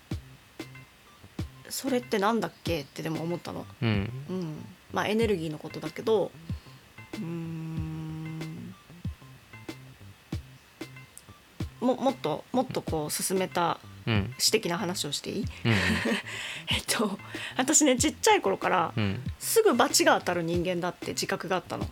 [1.67, 3.65] それってなんだっけってでも思ったの。
[3.81, 4.09] うん。
[4.29, 6.31] うん、まあエネルギーのことだけど
[7.15, 8.73] うーん。
[11.81, 13.77] ももっともっとこう進めた
[14.09, 14.33] うん。
[14.37, 15.45] 詩的な話をしていい？
[15.65, 15.71] うん
[16.69, 17.17] えっと
[17.57, 19.21] 私ねちっちゃい頃からうん。
[19.39, 21.87] すぐ罰が当たる人間だって自覚があったの。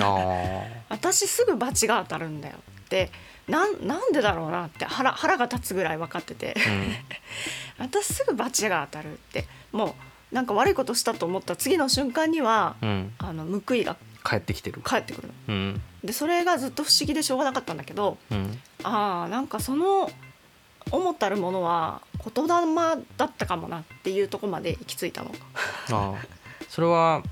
[0.00, 3.10] あ 私すぐ罰が当たるんだよって。
[3.48, 6.54] なんなんでだろうなって腹腹が立つぐらい分かってて。
[6.66, 6.96] あうん。
[7.78, 9.46] 私すぐ罰が当たるって。
[9.72, 9.96] も
[10.32, 13.12] うなんか悪いことしたと思った次の瞬間にはうん。
[13.18, 14.80] あの報いが帰ってきてる。
[14.82, 15.34] 返ってくるの。
[15.48, 15.82] うん。
[16.02, 18.60] でそれがずっと不思議でしょうがなかったんだけどうん。
[18.82, 20.10] ああなんかその
[20.90, 22.02] 思ったるものは
[22.34, 25.30] 言霊だったかもなっていうところまで行き着いたの。
[25.90, 26.26] ああ。
[26.68, 27.22] それは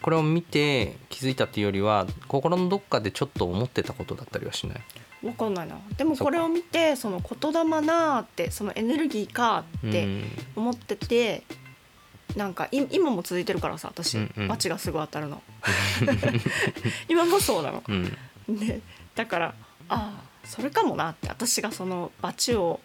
[0.00, 4.80] これを見て気づいたっていうよりは心のどっかでちょっと思ってたことだったりはしない？
[5.26, 5.76] わかんないな。
[5.96, 10.24] でもこれを見てその言霊なーってそのエネルギーかってうん。
[10.56, 11.44] 思ってて、
[12.36, 14.48] なんかい今も続いてるからさ私、うんうん。
[14.48, 15.42] がすぐ当たるの。
[17.08, 17.82] 今もそうなの。
[17.86, 18.16] うん。
[18.58, 18.80] で
[19.14, 19.54] だから
[19.88, 22.80] ああそれかもなって私がそのバチを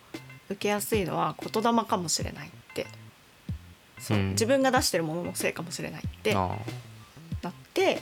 [0.50, 2.88] 受けやすいのは言霊かもしれないって。
[4.00, 4.30] そう、うん。
[4.32, 6.56] 自分が出してるもののせいかもしれないってなあ。
[7.50, 8.02] って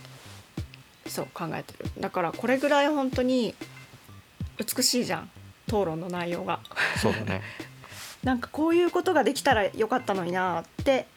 [1.07, 1.89] そう考えてる。
[1.99, 3.53] だからこれぐらい本当に
[4.57, 5.29] 美しいじゃん。
[5.67, 6.59] 討論の内容が。
[6.69, 7.41] あそうだね。
[8.23, 11.07] なんかこういうことができたらよかったのになって。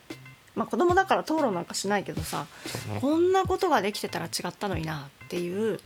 [0.54, 2.46] まあ子供だから討論なんかしないけどさ
[2.92, 3.00] ね。
[3.00, 5.78] こんなことができてたら違ったのになっていう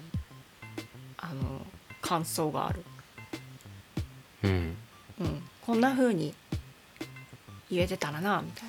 [2.02, 2.84] 感想がある、
[4.42, 4.76] うん。
[5.20, 6.34] うん、こんな風に
[7.70, 8.68] 言えてたらなみたい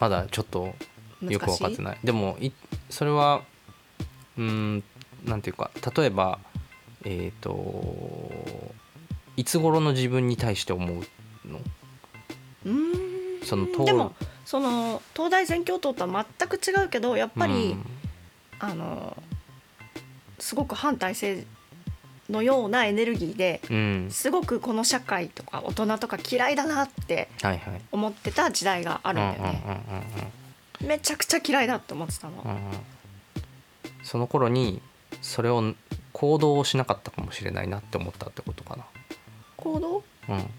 [0.00, 0.74] まだちょっと
[1.22, 1.98] なよく分かっていない。
[2.02, 2.50] でもい
[2.90, 3.42] それは
[4.36, 4.82] うーん
[5.24, 6.38] なんていうか例えば
[7.04, 8.30] えっ、と
[9.36, 10.96] いつ頃の自分に対して思う
[11.48, 11.60] の？
[12.64, 13.44] うーん。
[13.44, 14.12] その討でも
[14.44, 17.76] その東大全教頭とは全く違うけどやっぱり、
[18.58, 19.16] あの
[20.46, 21.44] すごく反体制
[22.30, 27.28] のようなエネルギーでうん、うん、すごくこの社会とか大人とか嫌いだなって
[27.90, 29.82] 思ってた時代があるんだよね、
[30.80, 32.58] めちゃくちゃ嫌いだって思ってたの、うんうん
[34.04, 34.80] その頃に
[35.20, 35.74] それを
[36.12, 38.78] 行動をしなかったかもしれないなって思ったってことか
[39.56, 40.04] 行動？
[40.28, 40.36] な。
[40.36, 40.50] うん、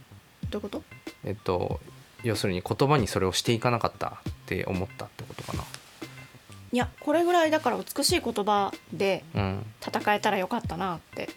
[0.50, 0.84] どういうこと？
[1.23, 1.80] えっと
[2.23, 5.54] 要するに言葉にそれをしていかなかったって思ったってことか
[6.71, 9.23] いやこれぐらいだから美しい言葉で
[9.82, 11.30] 戦えたらよかったなって。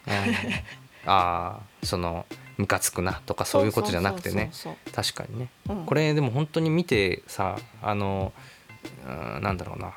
[1.07, 2.27] ああその
[2.59, 4.51] ムカつくなとかそういうことじゃなくてね。
[4.53, 5.75] そう確かにねそう。
[5.75, 5.87] そうそううん。
[5.87, 8.33] これでも本当に見てさあの
[9.07, 9.95] うんなんだろうな、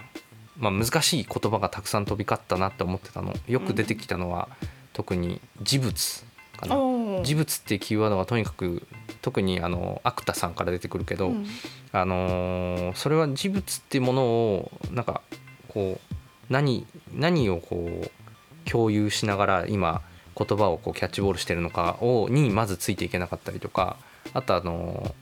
[0.58, 3.34] まあ、難しい言葉がたくさん飛び交ったなって思ってたの。
[3.48, 4.50] よく出てきたのは、
[4.94, 6.24] 特に事物
[6.64, 6.78] かな。
[6.78, 7.24] おー。
[7.24, 8.86] 事物っていうキーワードがとにかく
[9.22, 11.46] 特にあのアクタさんから出てくるけど、うん。
[11.92, 15.22] あのーそれは事物っていうものをなんか
[15.68, 16.16] こう
[16.50, 20.02] 何何をこう共有しながら今
[20.38, 23.98] 言葉をこうキャッチボールしてるのかをにまずついていけなかったりとか
[24.34, 25.16] あとあの、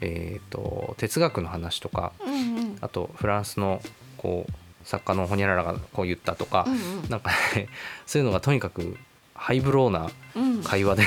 [0.00, 2.78] えー、と哲学の話とかうんうん。
[2.80, 3.80] あとフランスの
[4.16, 4.52] こう
[4.84, 7.08] 作家のホニャララがこう言ったとか、うんうん。
[7.08, 7.68] なんかね
[8.06, 8.96] そういうのがとにかく
[9.38, 10.62] ハイブローなうん。
[10.62, 11.04] 会話で。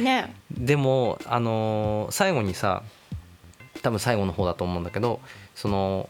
[0.00, 0.34] ね。
[0.50, 2.82] でも、あのー最後にさ
[3.82, 5.20] 多分最後の方だと思うんだけど
[5.54, 6.08] その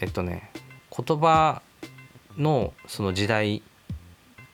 [0.00, 0.50] えっとね
[0.96, 1.62] 言葉
[2.36, 3.62] のその時代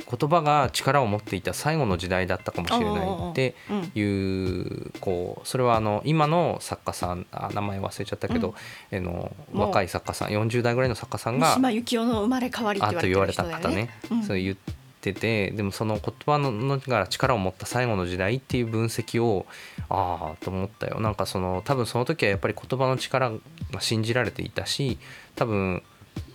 [0.09, 3.92] 言葉が力を持っていた最後の時代だったかもしれないってうん。
[3.94, 8.55] いうこうそれはあの今の作家さんあ名前忘れちゃったけど、
[8.92, 9.61] あのもう。
[9.66, 13.90] 若い作家さん40代ぐらいの作家さんが三島由紀夫の生まれ変わりってあ言われてと言われた方ね。
[14.11, 14.22] うん。
[14.22, 14.72] そう言って
[15.14, 19.47] てでもその言葉ののが力を持った最後の時代っていう分析を
[19.88, 21.01] ああと思ったよ。
[21.01, 24.99] なんかその多分その時はやっぱり言葉の力が信じられていたし
[25.35, 25.83] 多分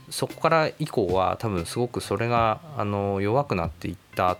[0.10, 4.38] そこから以降は多分すごくそれがあの弱くなっていったっ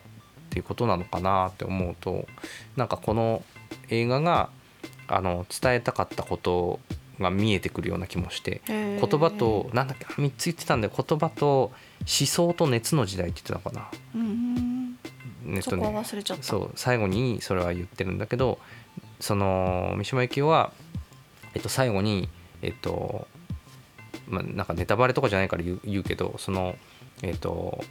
[0.50, 2.28] ていうことなのかなって思うと
[2.76, 3.44] なんかこの
[3.90, 4.50] 映画が
[5.08, 6.80] あの伝えたかったこと
[7.20, 14.00] が見えてくるような気もして言言葉となんだっけ3つ言ってたんで言葉と思想と熱の時代って言ってたのかな。
[14.16, 14.98] うん
[15.54, 16.44] えっそこはとね忘れちゃった。
[16.44, 18.60] そう最後にそれは言ってるんだけど
[19.20, 20.72] その三島由紀夫は、
[21.54, 22.30] えっと、最後に
[22.62, 23.28] えっと
[24.28, 26.76] まあなんかネタバレとかじゃないから言う言うけどその
[27.22, 27.84] えっと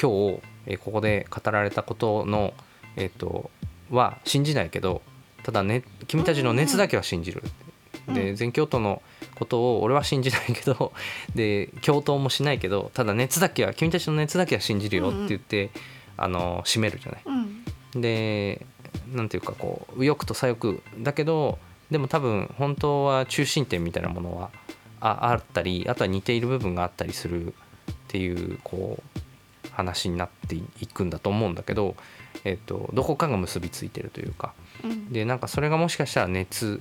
[0.00, 2.54] 今日えーここで語られたことの
[2.96, 3.50] えっと
[3.90, 5.02] は信じないけど
[5.42, 7.69] ただね君たちの熱だけは信じる、うん
[8.14, 9.02] で全教徒の
[9.34, 10.92] ことを俺は信じないけど
[11.34, 15.70] で教頭もしないけどただ熱だけは君たちの熱だけは信じるよって言って、
[16.16, 17.22] あの締めるじゃない。
[17.24, 18.00] うん。
[18.00, 18.64] で
[19.12, 21.58] なんていうかこう右翼と左翼だけど
[21.90, 24.50] でも多分本当は中心点みたいなものは
[25.00, 27.52] ああったりあとは似ている部分があったりするっ
[28.08, 29.20] ていうこう
[29.72, 31.96] 話になっていくんだと思うんだけど、
[32.44, 34.52] えっとどこかが結びついてるというか。
[34.84, 35.12] うん。
[35.12, 36.80] でなんかそれがもしかしたら熱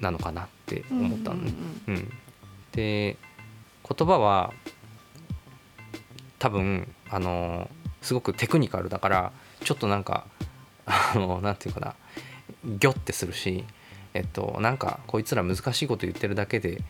[0.00, 1.52] なのかなって思ったのね。
[1.88, 2.12] うん、
[2.72, 3.16] で
[3.88, 4.52] 言葉は
[6.38, 7.68] 多分あの
[8.02, 9.32] すごくテクニカルだから
[9.62, 10.26] ちょっとなんか
[10.86, 11.94] あのなんていうかな
[12.64, 13.64] ギョってするし
[14.14, 16.82] えっとなんかこいつら難しいこと言ってるだけで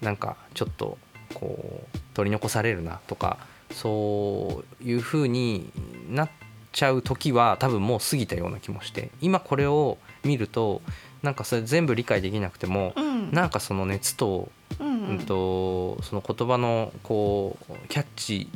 [0.00, 0.98] なんかちょっと
[1.34, 3.38] こう取り残されるなとか
[3.72, 5.70] そういう風に
[6.08, 6.30] なっ
[6.72, 10.82] ちゃう時は多分もう過ぎたような気もして今これを見ると
[11.22, 13.32] なんかそれ全部理解できなくてもうん。
[13.32, 15.18] なんかその熱とうんうん。
[15.20, 18.48] とその言葉のこうキャッチ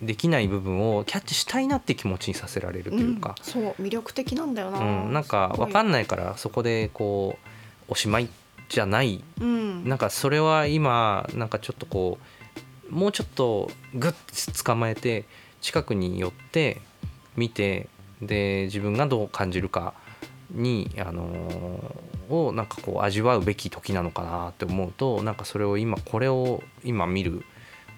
[0.00, 3.44] できない部分をキャッチしたいなって気持ちにさせられるというか、うん。
[3.44, 4.78] そう魅力的なんだよな。
[4.78, 5.12] うん。
[5.12, 7.38] なんか分かんんないからそこでこ
[7.88, 8.28] うおしまい
[8.68, 9.22] じゃない。
[9.40, 9.88] うん。
[9.88, 12.18] なんかそれは今なんかちょっとこ
[12.90, 15.24] うもうちょっとグッと捕まえて
[15.60, 16.80] 近くに寄って
[17.36, 17.88] 見て
[18.20, 19.94] で自分がどう感じるか
[20.52, 27.44] に、あのーをなんかこう味わうべき時なのかなって思うとなんかそれを今これを今見る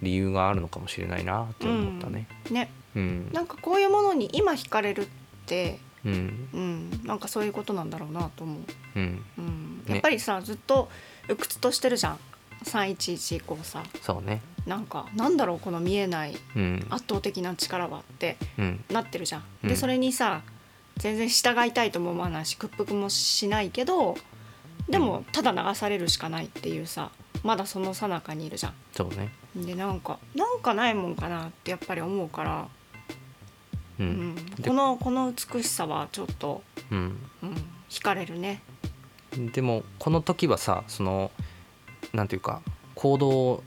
[0.03, 2.27] 理由があるのかもしれないなって思ったね。
[2.51, 2.71] ね。
[2.95, 3.31] うん。
[3.33, 5.07] なんかこういうものに今惹かれるっ
[5.47, 6.49] て、うん。
[6.53, 8.59] うん、なんかそういうことなんだろうなと思う。
[8.97, 9.25] うん。
[9.39, 9.95] うん、ね。
[9.95, 10.91] やっぱりさ、ずっと
[11.29, 12.19] 鬱屈としてるじゃん。
[12.65, 13.83] 311以降さ。
[14.03, 14.43] そうね。
[14.67, 16.87] なんかなんだろうこの見えないうん。
[16.91, 18.85] 圧倒的な力はってうん。
[18.91, 19.45] なってるじゃん。
[19.63, 19.69] うん。
[19.71, 20.43] でそれにさ
[20.99, 24.17] 全然従いたいとも思わないし屈服もしないけど
[24.89, 27.11] でもただ流されるしかないっていうさ
[27.43, 29.31] まだその最中にいるじゃそうね。
[29.59, 29.67] ん。
[29.67, 32.69] でなんかなんかないもんかなってやっぱり思うから、
[33.99, 38.63] ううんんこのこの美しさはちょっと、うんうん、惹かれるね。
[39.53, 41.31] でもこの時はさその
[42.13, 42.63] なんていうか
[42.95, 43.63] 行動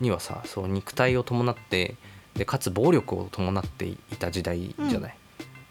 [0.00, 1.94] にはさそう肉体を伴って
[2.34, 5.14] でかつ暴力を伴っていた時代じゃない？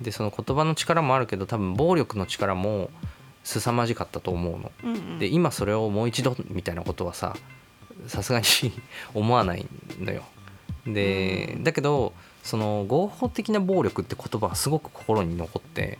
[0.01, 2.89] でその言葉の力もあるけど多分暴力の力も
[3.43, 4.71] 凄まじかったと思うの。
[4.83, 7.35] うんうん、で今それをもう一度みたいなことはさ
[8.07, 8.45] さすがに
[9.13, 9.65] 思わない
[9.99, 10.23] のよ。
[10.85, 15.99] で、うんだけどその合法的な暴力って言葉はすごく心に残って、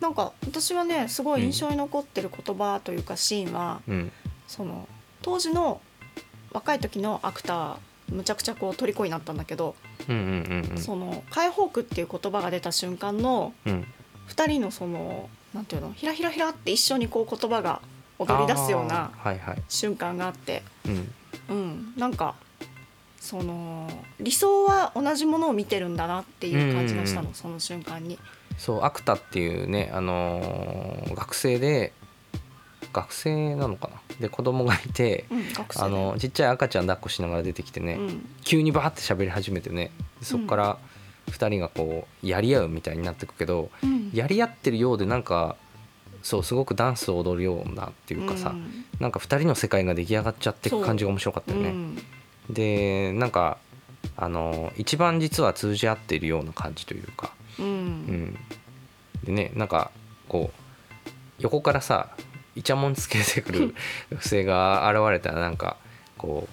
[0.00, 4.12] なんか私はねすごい印象に残ってる言葉というかシーンは、うん
[4.46, 4.88] その
[5.22, 5.80] 当時の
[6.52, 7.76] 若い時のアクター
[8.10, 9.74] むちゃくちゃこう虜になったんだけど、
[10.76, 13.86] その解放区っていう言葉が出た瞬間のうん。
[14.28, 17.80] 2人のそのなんていうのひらひらひらって一緒にこう言葉が
[18.18, 19.10] 踊り出すような
[19.68, 20.62] 瞬間があって、
[21.48, 22.34] うん、うん、なんか
[23.20, 23.88] その
[24.20, 27.34] 理想は同じものを見てるんだなっていう感じがしたの、うん。
[27.34, 28.18] その瞬間に。
[28.58, 31.92] そうアクタっていうね、あのー学生で
[32.94, 34.00] 学生なのかな？
[34.20, 35.44] で子供がいて、うん、
[35.76, 38.26] あのちっちゃい赤ちゃん抱っこしながら出てきてね、うん。
[38.42, 39.90] 急にバーって喋り始めてね
[40.22, 40.78] そこから、
[41.26, 44.10] 2人がこうやり合うみたいになってくけどうん。
[44.14, 45.56] やり合ってるようでなんか
[46.22, 48.84] そうすごくダンスを踊るようなっていうかさ、ん。
[49.00, 51.68] なんか2人の世界が出来上がっちゃってく感じが面白かったよね。
[51.70, 51.72] う。
[51.72, 51.98] ん
[52.50, 53.58] でなんか
[54.16, 58.38] あの一番実は通じ合っているような感じというか、ううんん、
[59.24, 59.90] でねなんか
[60.28, 60.60] こう
[61.38, 62.10] 横からさ
[62.56, 63.74] イチャモンつけてくる
[64.16, 65.76] 不正が現れたらなんか
[66.16, 66.48] こ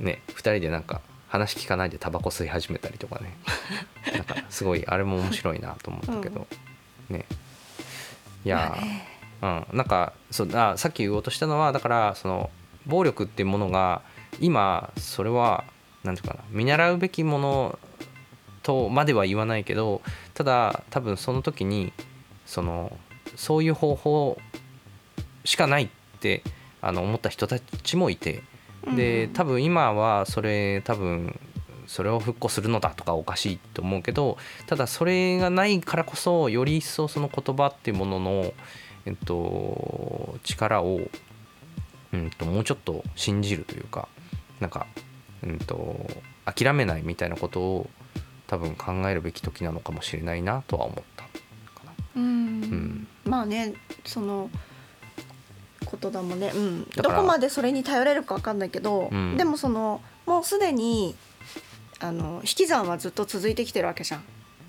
[0.00, 3.36] うね2人でなんか話聞かないでタバコ吸い始めたりとかね。
[4.12, 6.46] なんかすごいあれも面白いなと思ったけど、
[7.10, 7.26] ね。
[8.44, 12.50] いやー、うん、なんかそうあさっき言おうとしたのはだからその
[12.86, 14.00] 暴力っていうものが
[14.40, 15.64] 今それは
[16.02, 17.78] 何ていうかな見習うべきもの
[18.62, 20.00] とまでは言わないけど
[20.34, 21.92] ただ多分その時に
[22.46, 22.96] その
[23.36, 24.38] そういう方法
[25.48, 25.88] しかないっ
[26.20, 26.42] て
[26.82, 28.42] あの思った人たちもいて
[28.94, 29.32] でうん。
[29.32, 31.38] 多分今はそれ多分
[31.86, 38.52] それを復興するのだとかおかしいと思うけどただそれがないからこそより一層その言葉っていうものの、
[39.06, 41.00] えっと、力を、
[42.12, 44.06] うん、ともうちょっと信じるというか
[44.60, 44.86] なんか、
[45.42, 46.06] うん、と
[46.44, 47.90] 諦めないみたいなことを
[48.48, 51.30] 多分考えるべき時なのかもしれないなとは思ったか
[51.86, 51.92] な。
[52.16, 52.60] うん。
[52.60, 53.08] ん。
[53.24, 53.72] まあね
[54.04, 54.50] その
[55.80, 59.36] 言霊もね、うん、どこまでそれに頼れるかわかんないけど、うん。
[59.36, 61.14] でもそのもうすでに
[62.00, 64.24] あの引き算はずっと続いてきてるわけじゃん。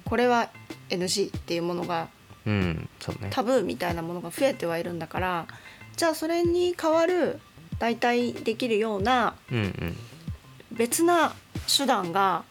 [0.05, 0.49] これは
[0.89, 2.09] NG っていうものが
[2.45, 3.29] うん、そうね。
[3.31, 5.47] タブーみたいなものが増えてはいるんだから
[5.95, 7.39] じゃあそれに代わる
[7.77, 9.95] 代替できるようなうんうん。
[10.71, 11.33] 別な
[11.77, 12.43] 手段が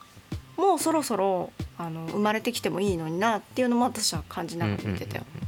[0.57, 5.25] もうそろそろあの生まれてきてもいいのになっていうのも私は感じながら見てたよ。
[5.41, 5.48] うん、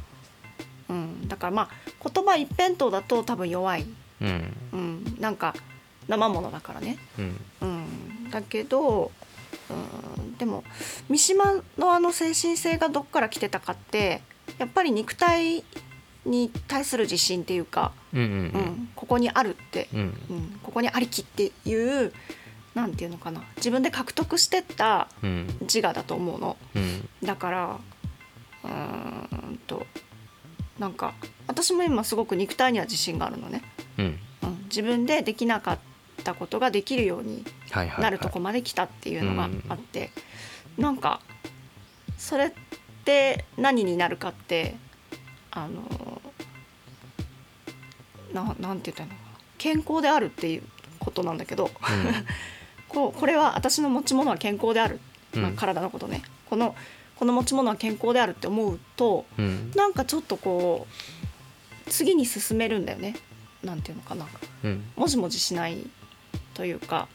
[1.27, 1.69] だからまあ
[2.03, 3.85] 言葉一辺倒だと多分弱い、
[4.21, 4.27] うん。
[4.27, 4.53] うん。
[4.73, 5.55] うん、なんか
[6.07, 7.39] 生ものだからね、うん。
[7.61, 9.11] うん、だけど、
[9.69, 10.63] うん、でも
[11.09, 14.21] 三島のあの精神性がどっから来てたかって
[14.57, 15.63] やっぱり肉体
[16.25, 18.27] に対する自信っていうか、うんうん。
[18.27, 18.89] うん。
[18.95, 19.99] ここにあるって、うん。
[19.99, 22.13] うん、ここにありきっていう
[22.75, 23.43] なんていうのかな。
[23.57, 25.47] 自分で獲得してったうん。
[25.61, 26.57] 自我だと思うの。
[26.75, 27.09] うん。
[27.23, 27.79] だから
[28.63, 29.85] うーんと
[30.81, 31.13] なんか
[31.45, 33.61] 私も今すごく肉体には自信があるのね、
[33.99, 34.05] うん。
[34.41, 35.79] うん、自分でできなかっ
[36.23, 38.01] たことができるようにはいはいはい。
[38.01, 40.09] なるとこまで来たっていうのがあって、
[40.79, 41.21] なんか
[42.17, 42.51] それっ
[43.05, 44.75] て何になるかって
[45.51, 46.19] あの
[48.33, 49.21] ななんて言ったのかな。
[49.59, 50.63] 健康であるっていう
[50.97, 51.69] ことなんだけど。
[52.89, 54.99] こうこれは私の持ち物は健康である、
[55.33, 56.23] まあうん体のことね。
[56.49, 56.75] この
[57.21, 59.71] この持ち物は健康であるって思うとうん。
[59.75, 60.87] なんかちょっとこ
[61.85, 63.15] う次に進めるんだよね。
[63.63, 64.25] なんていうのかな。
[64.63, 64.83] うん。
[64.95, 65.85] もじもじしない
[66.55, 67.07] というか。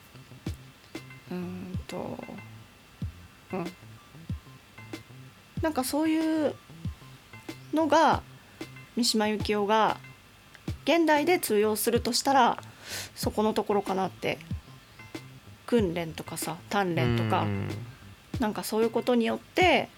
[1.29, 2.19] うーんと。
[3.53, 3.67] うん。
[5.61, 6.55] なんかそういう
[7.75, 8.23] のが
[8.95, 9.97] 三島由紀夫が
[10.85, 12.63] 現代で通用するとしたら
[13.17, 14.39] そこのところかなって。
[15.67, 17.69] 訓練とかさ鍛錬とか、うん。
[18.39, 19.89] なんかそういうことによって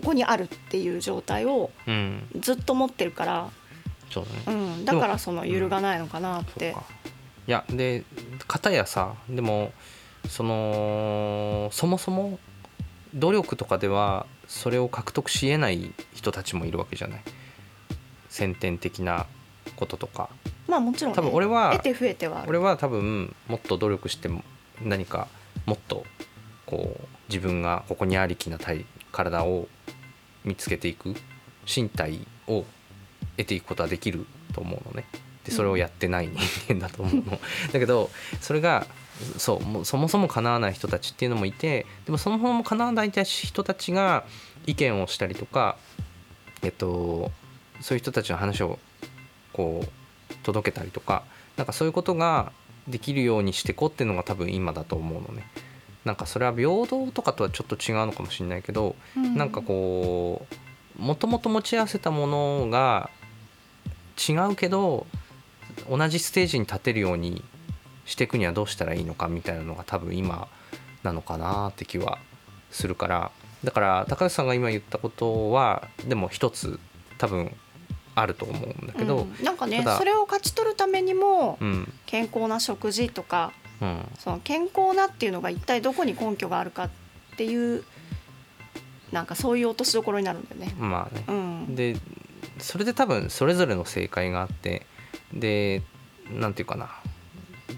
[0.00, 2.26] ここにあるっていう状態をうん。
[2.40, 3.50] ずっと持ってるから、
[4.10, 4.58] そうだね。
[4.78, 6.72] うん、だからその揺るがないのかなって。
[6.72, 6.86] そうか。
[7.46, 8.04] いやで
[8.46, 9.72] 片やさでも
[10.28, 12.38] そのそもそも
[13.14, 17.20] 努力とかではそれを獲得しえない人たちもいるわけじゃない？
[18.28, 19.26] 先天的な
[19.76, 20.28] こととか。
[20.68, 24.44] まあもちろん、ね、多分俺は得て増えては俺は多分もっと努力しても
[24.82, 25.26] 何か
[25.66, 26.04] もっと
[26.66, 29.68] こう自分がここにありきな体体を
[30.44, 31.14] 見つけていく
[31.66, 32.64] 身体を
[33.36, 35.04] 得ていくことはできると思うのね。
[35.44, 37.40] でそれをやってない人間だと思うの、
[37.72, 38.86] だけどそれが
[39.38, 44.24] そうもうそもそも叶わない人たちっていうのもいてでもそもそも叶わない人たちが
[44.66, 45.76] 意見をしたりとか
[46.62, 47.30] えっと
[47.80, 48.78] そういう人たちの話を
[49.52, 51.24] こう届けたりとか
[51.56, 52.52] なんかそういうことが
[52.88, 55.46] できるようにしていこうっていうのが多分今だと思うのね。
[56.04, 59.36] なんかそれは平等とかとはちょっと違うのかもしれないけど、うん。
[59.36, 60.46] なんかこ
[60.98, 63.10] うもともと持ち合わせたものが
[64.16, 65.06] 違うけど
[65.88, 67.42] 同じステージに立てるように
[68.04, 70.48] していくにはどうしたらいいのかみたいなのが多分今
[71.02, 72.18] なのかなって気は
[72.70, 73.30] するから。
[73.62, 76.80] だから高橋さんが今言ったことはでも一つ
[77.18, 77.54] 多分
[78.14, 79.44] あると思うんだけど、うん。
[79.44, 81.92] なんかねそれを勝ち取るためにもうん。
[82.06, 83.59] 健康な食事とかうん
[84.18, 86.90] その健康なっていうのが一体どこに根拠があるかっ
[87.36, 87.84] ていう
[89.12, 90.74] なんかそういう落としどころになるんだよね。
[90.78, 91.24] まあね。
[91.26, 91.96] うん、で
[92.58, 94.86] それで多分それぞれの正解があって
[95.32, 95.82] で
[96.30, 96.90] なんていうかな。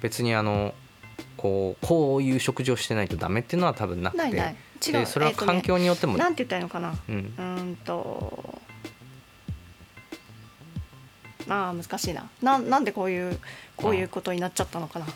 [0.00, 0.74] 別にあの
[1.36, 4.22] こうこういう食事をしてないとダメっていうのは多分なくて。
[4.22, 4.56] ないない。
[4.84, 4.92] 違う。
[4.92, 6.94] でそれは環境によっても、なんて言ったらいいのかな。
[7.08, 7.34] うん。
[7.36, 8.61] うーんと
[11.48, 12.28] あー難しいな。
[12.42, 13.38] ななんでこういう
[13.76, 15.06] こういうことになっちゃったのかな。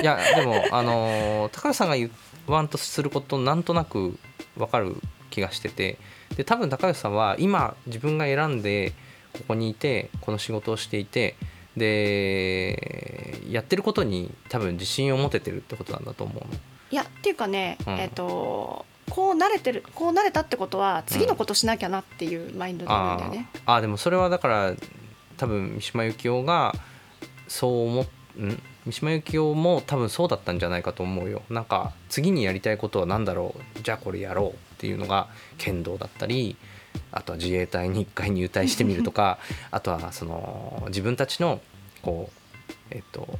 [0.00, 2.10] いやでもあのー高橋さんが言
[2.46, 4.18] わんとすることなんとなく
[4.56, 4.96] 分かる
[5.30, 5.98] 気がしてて。
[6.36, 8.92] で多分高橋さんは今自分が選んで
[9.32, 11.36] ここにいてこの仕事をしていて
[11.76, 16.60] でやってることに多分自信を持ててるってことなんだと思うの。
[16.90, 17.94] いやっていうかね、うん。
[17.94, 23.74] えっ、とこう慣れてるこう慣れたってことは次のことしなきゃなっていうマインドでいるんだよね、あー。
[23.76, 24.74] あーでもそれはだから
[25.38, 26.74] 多分三島由紀夫が
[27.46, 28.04] そう思っ
[28.38, 28.60] ん？
[28.86, 31.42] 三島由紀夫も多分そうだったんじゃないかと思うよ。
[31.50, 33.82] なんか次にやりたいことは何だろう？
[33.82, 36.56] じゃあこれやろうっていうのが剣道だったり
[37.12, 39.38] あとは自衛隊に一回入隊してみるとか
[39.70, 41.60] あとはその自分たちの
[42.02, 43.38] こうえっと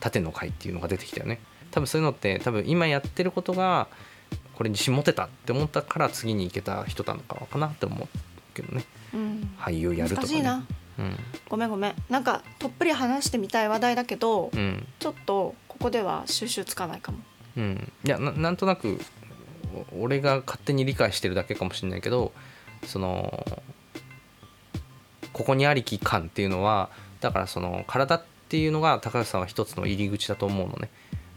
[0.00, 1.38] 盾の会っていうのが出てきたよね。
[1.70, 3.88] 多分そういうのって多分今やってることが
[4.54, 8.08] これ自信持てたって思ったから次に行けた人なのかなって思う
[8.54, 8.84] けどね。
[9.14, 9.54] うん。
[9.60, 10.28] 俳優やるとかね。
[10.28, 10.54] 難しいな。
[10.54, 10.66] うん
[11.48, 11.94] ごめんごめん。
[12.08, 14.86] なんかとっぷり話してみたい話題だけど、うん。
[14.98, 17.18] ちょっとここでは収集つかないかも。
[17.56, 17.92] うん。
[18.04, 19.00] いやななんとなく
[19.92, 22.32] お俺が勝手に理解してるだけかもしれないけど
[22.84, 23.46] その
[25.32, 26.90] ここにありき感っていうのは
[27.20, 30.88] だからその体っていうのが高橋さんは一つの入り口だと思うのね。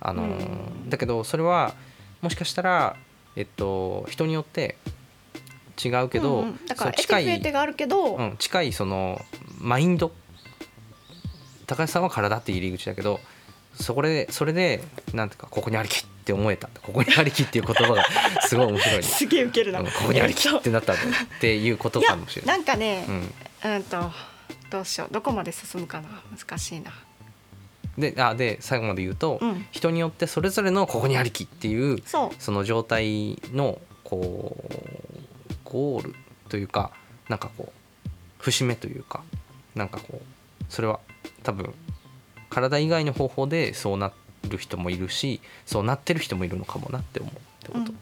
[0.02, 0.90] あの、うん。
[0.90, 1.74] だけどそれは
[2.22, 2.96] もしかしたら
[3.36, 4.78] えっと人によって
[5.84, 6.66] 違うけど、うんうん。
[6.66, 9.22] だから近い手があるけど、うん、近いその
[9.58, 10.12] マインド。
[11.68, 13.20] 高橋さんは体って入り口だけど
[13.76, 16.68] そこでそれでなんていうかここにありきって思えた。
[16.82, 18.04] ここにありきっていう言葉が
[18.48, 18.98] すごい面白い。
[18.98, 19.80] ねすげえウケるな。
[19.80, 20.96] うんここにありきってなったっ
[21.40, 22.58] ていうことかもしれない。
[22.58, 23.12] なんかねう
[23.68, 24.12] ん、うんと
[24.70, 25.14] どうしよう。
[25.14, 26.10] どこまで進むかな。
[26.36, 26.92] 難しいな。
[27.98, 29.66] であで最後まで言うと、うん。
[29.72, 32.36] 人によってそれぞれのここにありきっていうそう。
[32.40, 35.09] その状態のこう
[35.70, 36.16] ゴール
[36.50, 36.92] というか
[37.30, 37.72] なんかこ
[38.06, 38.10] う
[38.40, 39.24] 節目というか
[39.76, 41.00] なんかこうそれは
[41.44, 41.74] 多分
[42.50, 44.12] 体以外の方法でそうな
[44.50, 47.94] る人もいるしそうなってる人もいるのかもなって思うってこと。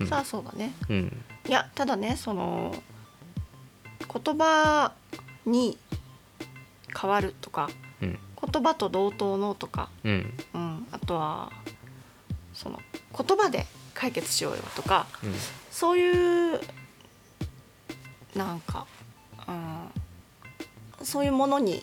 [0.00, 0.06] うん。
[0.06, 0.72] さあそうだね。
[0.88, 1.24] うん。
[1.48, 2.74] いやただねその
[4.00, 4.92] 言葉
[5.44, 5.78] に
[6.98, 7.68] 変わるとか
[8.00, 8.18] うん。
[8.52, 10.34] 言葉と同等のとか、うん。
[10.54, 11.50] うん、あとは
[12.52, 12.80] その
[13.16, 15.34] 言葉で解決しようよとかうん。
[15.70, 16.60] そういう
[18.36, 18.86] なんか、
[19.48, 19.52] う
[21.02, 21.82] ん、そういうものに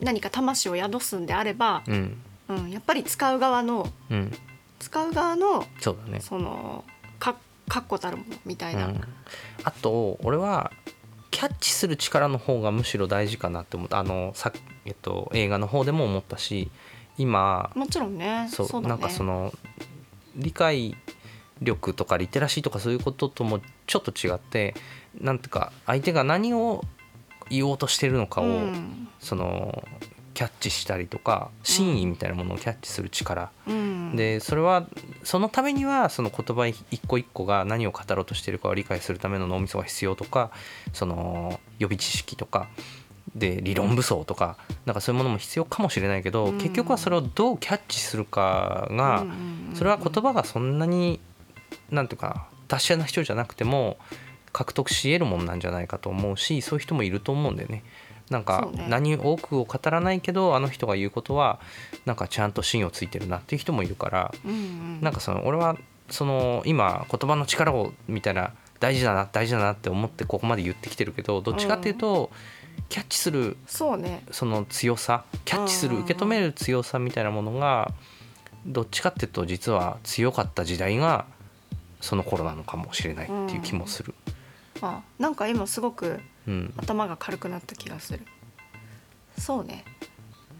[0.00, 2.16] 何か魂を宿すんであれば、うん。
[2.48, 4.32] うん、やっぱり使う側のうん。
[4.78, 6.20] 使う側のそうだね。
[6.20, 6.84] その
[7.18, 7.36] か
[7.68, 9.00] 確固たるものみたいな、うん、
[9.64, 10.70] あと俺は
[11.30, 13.98] キャッチする力の方がむしろ大事かなって思った。
[13.98, 14.52] あのさ、
[14.84, 16.70] えっと、映画の方でも思ったし
[17.18, 18.48] 今もちろんね。
[18.50, 18.88] そうそうだね。
[18.90, 19.52] なんかその
[20.36, 20.94] 理解
[21.60, 24.74] 力とかリテラシーとかそういうことともちょっと違って
[25.20, 26.84] なんていうか相手が何を
[27.48, 29.08] 言おうとしてるのかを、うん。
[29.18, 29.82] その
[30.36, 34.86] キャッチしたりとか真意みたいなものをキャッチする力、うん、でそれは
[35.24, 40.50] そのためにはその言葉一個一個が何を語ろうとしているかを理解するための脳みそが必要とか
[40.92, 42.68] その予備知識とか
[43.34, 46.58] で理論武装とかなんかそういうものも必要かもしれないけど、うん。
[46.58, 49.24] 結局はそれをどうキャッチするかが、
[49.74, 51.18] それは言葉がそんなに
[51.90, 53.98] なんていうか達者な人じゃなくても
[54.52, 57.82] 獲得し得るもんなんじゃないかと思うしそういう人もいると思うんだよね。
[58.30, 61.60] なんか何多くを語らないけどあの人が言うことは
[62.06, 65.00] なんかちゃんと芯をついてるなっていう人もいるからうんうん。
[65.00, 65.76] なんかその俺は
[66.10, 72.30] その今言葉の力をみたいな大事だな大事だなって思ってここまで言ってきてるけどどっちかっていうと、
[72.88, 74.24] キャッチするそうね。
[74.30, 76.02] その強さキャッチするうん。
[76.02, 77.92] 受け止める強さみたいなものが
[78.66, 81.26] どっちかっていうと実は強かった時代が
[82.06, 84.14] その頃なのかもしれないっていう気もする。
[84.80, 86.72] あなんか今すごくうん。
[86.76, 88.20] 頭が軽くなった気がする。
[89.36, 89.84] そうね、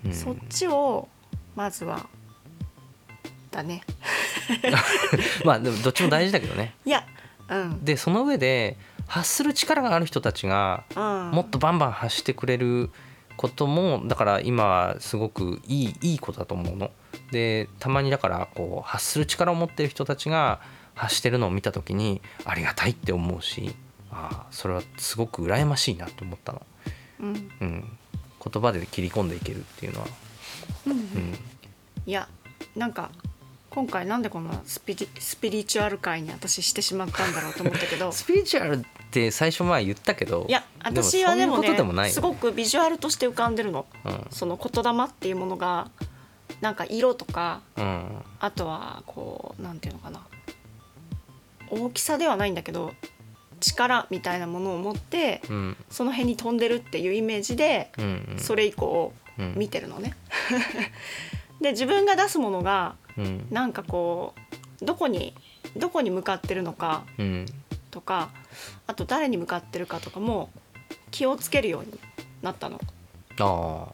[0.05, 0.12] うん。
[0.12, 1.09] そっちを
[1.55, 2.09] まずは
[3.53, 3.82] だね。
[5.44, 6.74] まあでもどっちも大事だけどね。
[6.84, 7.07] いや
[7.49, 8.76] うん、でその上で
[9.07, 12.90] 発する力がある人たちがうん、もっとバンバン発してくれる
[13.36, 16.90] こともだから今はすごくいいいいことだと思うの。
[17.30, 20.61] でたまにだからこう発する力を持ってる人たちが
[20.97, 23.76] 発してるのを見た時にありがたいって思うし
[24.11, 26.62] ああそれはすごく羨ましいなと思ったの。
[27.20, 27.51] うん。
[27.61, 27.99] うん、
[28.53, 30.07] 言葉で切り込んでいけるっていうのは。
[30.86, 31.38] うんうん。
[32.07, 32.28] いや
[32.74, 33.11] なんか
[33.70, 38.11] 今回なんでこんなスピリスピリチュアル界に私してしまったんだろうと思ったけど。
[38.12, 42.14] スピリチュアルって最初前言ったけどいや私はでもそういうことでもないよね。
[42.14, 43.84] すごくビジュアルとして浮かんでるの。
[44.05, 44.26] うん。
[44.30, 45.90] その言霊っていうものが
[46.62, 48.22] なんか色とかうん。
[48.40, 50.22] あとはこうなんていうのかな
[51.70, 52.92] 大きさではないんだけど
[53.60, 55.76] 力みたいなものを持ってうん。
[55.90, 58.38] その辺に飛んでるっていうイメージでうんうん。
[58.38, 60.14] それ以降うん見てるのね。
[61.60, 63.46] で自分が出すものがうん。
[63.50, 64.34] なんかこ
[64.82, 65.34] うどこに
[65.76, 67.46] どこに向かってるのかうん。
[67.90, 68.30] とか
[68.86, 70.50] あと誰に向かってるかとかも
[71.10, 71.98] 気をつけるように
[72.42, 72.80] なったの。
[73.38, 73.88] あ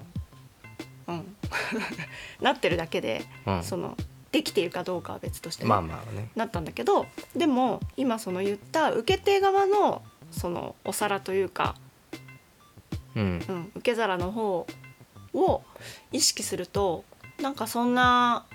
[1.09, 1.37] うん、
[2.41, 3.65] なってるだけで、あうん。
[3.65, 3.97] その
[4.33, 6.31] できているかどうかは別としてね、まあまあね。
[6.35, 7.07] なったんだけど
[7.37, 11.77] でも今その言った受け手側のそのお皿というか、
[13.15, 13.45] うん。
[13.47, 14.67] うん、受け皿の方
[15.35, 15.63] を
[16.11, 17.05] 意識すると
[17.41, 18.47] なんかそんな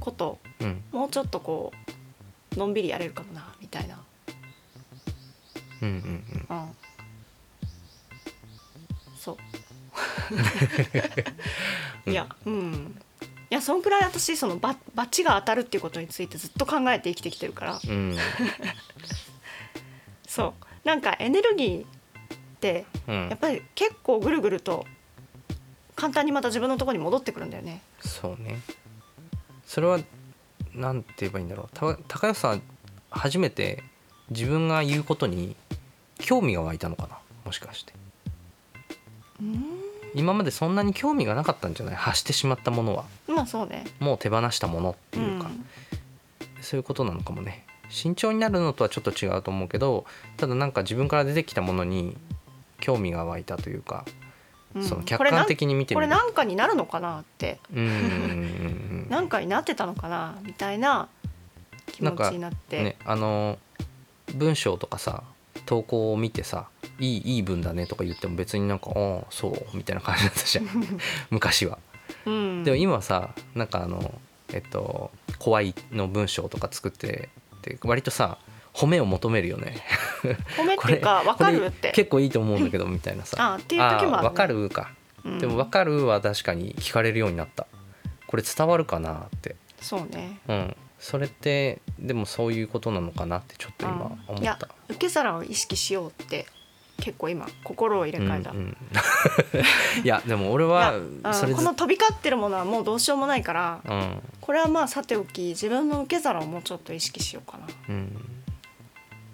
[0.00, 0.82] ことうん。
[0.90, 1.72] もうちょっとこ
[2.56, 4.02] うのんびりやれるかもなみたいな。
[5.80, 5.94] うんうん
[6.50, 6.56] うん。
[6.56, 6.76] うん、
[9.16, 9.36] そう。
[12.10, 13.00] いやうん
[13.50, 17.80] いやそんくらい私そのババチが当たるっていうことについてずっと考えて生きてきてるから。
[17.82, 18.16] うん。
[20.28, 20.64] そう。
[20.84, 21.86] なんかエネルギーっ
[22.60, 23.28] てうん。
[23.30, 24.86] やっぱり結構ぐるぐると
[25.96, 27.82] 簡単にまた自分のところに戻ってくるんだよね。
[28.00, 28.60] そうね。
[29.66, 29.98] それは
[30.74, 31.68] なんて言えばいいんだろう。
[31.74, 32.62] た高吉さん
[33.10, 33.82] 初めて
[34.30, 35.56] 自分が言うことに
[36.18, 37.18] 興味が湧いたのかな？
[37.46, 37.94] もしかして
[40.14, 41.94] 今までそんなに興味がなかったんじゃない？
[41.94, 43.04] 発してしまったものは。
[43.26, 43.84] まあそうね。
[44.00, 45.50] もう手放したものっていうか、
[46.60, 47.64] そういうことなのかもね。
[47.90, 50.04] 慎重になるのとはちょっと違うと思うけど
[50.36, 52.18] ただなんか自分から出てきたものに
[52.80, 54.04] 興味が湧いたというか、
[54.74, 54.84] うん。
[54.84, 57.58] その客観的に見てこれみるなんかになるのかなって。
[57.74, 60.36] うんうんうんうん なんかになってたのかな？
[60.42, 61.08] みたいな
[61.86, 62.82] 気持ちになって。
[62.82, 63.58] ねあの
[64.34, 65.22] 文章とかさ
[65.66, 70.66] 投稿を見てさ「いいいい文だね」とか言っても別になんか「ああそう」みたいな感じだったじゃん
[71.30, 71.78] 昔は。
[72.24, 74.14] うん、でも今はさなんかあの
[74.52, 77.28] えっと怖いの文章とか作って
[77.62, 78.38] で割とさ
[78.72, 79.76] 褒めを求めるよね。
[80.56, 83.54] 褒めっていうか 分かるっこてれ結構いいと思うんだけどみたいなさ。
[83.54, 84.90] あっていう時もある、ね、分かるか。
[85.24, 87.66] うんでも分かるは確かに聞かれるようになった。
[88.26, 89.56] これ伝わるかなって。
[89.80, 90.76] そうねうん。
[90.98, 94.68] それってでもそういうことなのかなってちょっと今思いやった。
[94.88, 96.46] 受け皿を意識しようって
[97.00, 98.76] 結構今心を入れ替えた、うんうん
[100.02, 104.22] いやでも俺いやはこの飛び交ってるものはもうどうしようもないからうん。
[104.40, 107.66] これはまあさておき自分の受け皿をもうちょっと意識しようかな。
[107.88, 108.40] うん。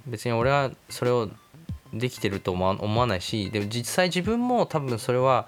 [0.06, 1.30] 別に俺はそれを
[1.92, 5.46] できてると思わないしでも実際自分も多分それは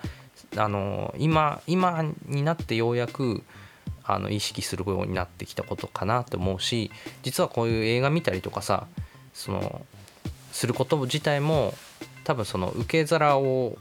[0.56, 3.42] あの今今になってようやく
[4.06, 6.90] あの意識するようになってきたことかなと思うし
[7.22, 8.86] 実はこういう映画見たりとかさ
[9.34, 9.84] その
[10.52, 11.74] すること自体も
[12.24, 13.76] 多分その受け皿を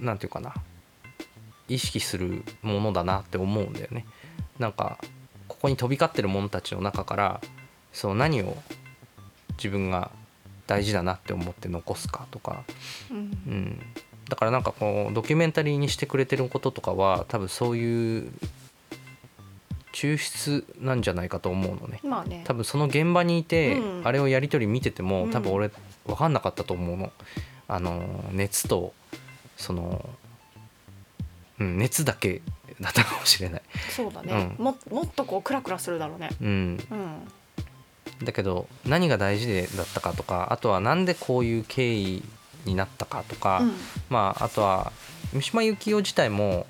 [0.00, 0.54] なんていうかな
[1.68, 4.06] 意識するものだなって思うんだよね。
[4.58, 4.98] なんか
[5.48, 7.40] ここに飛び交ってる者たちの中から
[7.92, 8.56] その何を
[9.56, 10.10] 自分が
[10.66, 12.64] 大事だなって思って残すかとか、
[13.10, 13.20] うんう
[13.50, 13.80] ん、
[14.28, 18.32] だからなんかこうドキュメンタリーにしてくれてることとかは多分そういう
[19.96, 22.00] 抽出なんじゃないかと思うのね。
[22.04, 22.42] まあね。
[22.44, 24.06] 多分その現場にいて、うん。
[24.06, 25.30] あれをやり取り見ててもうん。
[25.30, 25.70] 多分俺
[26.06, 27.10] 分かんなかったと思うの。
[27.66, 28.92] あの熱と
[29.56, 30.08] その、
[31.58, 32.42] うん、熱だけ
[32.80, 36.28] だったかもしれない、そうだね、うももっとこうクラクラするだろうね。
[36.40, 38.24] うん、うん。
[38.24, 42.22] だけど何が大事でだったかとかあとはなんでこういう経緯
[42.66, 43.72] になったかとか、うん。
[44.10, 44.92] まああとは
[45.32, 46.66] 三島由紀夫自体も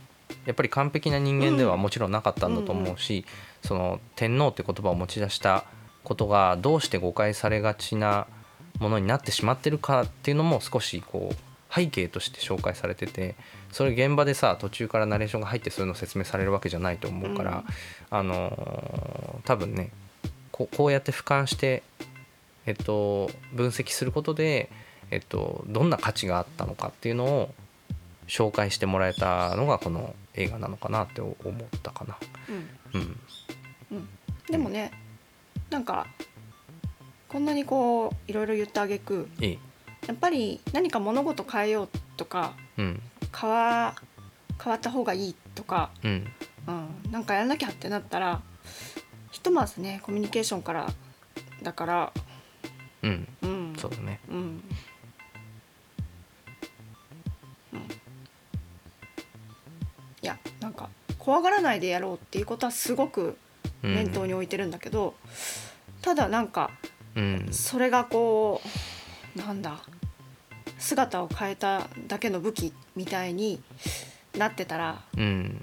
[0.46, 3.24] やっぱり完璧な人間ではもちろんなかったんだと思うし、
[3.62, 5.64] その天皇って言葉を持ち出した
[6.04, 8.26] ことがどうして誤解されがちな
[8.78, 11.36] ものになってしまってるかっていうのも少しこう
[11.74, 13.34] 背景として紹介されてて
[13.72, 17.64] それ現場でさ途中からナレーションが入ってそういうの説明されるわけじゃないと思うから、
[18.10, 19.90] あのー多分ね
[20.50, 21.82] こうこうやって俯瞰して、
[22.66, 24.70] えっと、分析することで、
[25.10, 27.54] えっと、どんな価値があったのかっていうのを
[28.26, 31.34] 紹介してもらえたのがこの映画なのかなって思っ
[31.82, 32.16] たかな。
[32.92, 33.00] うん。
[33.00, 33.16] うん、
[33.92, 34.08] うん。
[34.48, 34.92] でもね
[35.70, 36.06] なんか
[37.28, 39.28] こんなにこういろいろ言ってあげく
[40.06, 43.02] やっぱり何か物事変えようとかうん。
[43.38, 43.94] 変わ
[44.62, 46.26] 変わった方がいいとか、うん。
[46.66, 48.40] うん、なんかやらなきゃってなったら
[49.30, 50.86] ひとまずねコミュニケーションから
[51.62, 52.12] だから
[53.02, 53.74] うん、うん。
[53.76, 54.20] そうだね。
[54.28, 54.36] うん。
[54.36, 54.62] うん
[60.26, 60.88] いやなんか
[61.20, 63.38] 怖がらないでやろうっていうことはすごく
[63.84, 63.94] うん。
[63.94, 65.14] 念頭に置いてるんだけど、
[66.02, 66.72] ただなんか
[67.14, 67.48] うん。
[67.52, 68.60] それがこ
[69.36, 69.78] うなんだ
[70.78, 73.62] 姿を変えただけの武器みたいに
[74.36, 75.62] なってたらうん、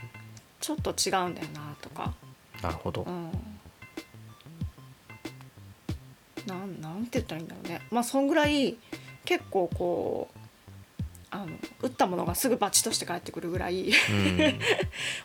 [0.61, 2.13] ちょっと違うんだよなとか、
[2.61, 3.01] なるほど。
[3.01, 3.11] う。
[3.11, 3.31] ん、
[6.47, 7.81] なんなんて言ったらいいんだろうね。
[7.91, 8.77] まあそんぐらい
[9.25, 10.39] 結構こう
[11.33, 11.47] あの
[11.81, 13.89] 打ったものがすぐバチとして帰ってくるぐらい。
[13.89, 14.59] うん。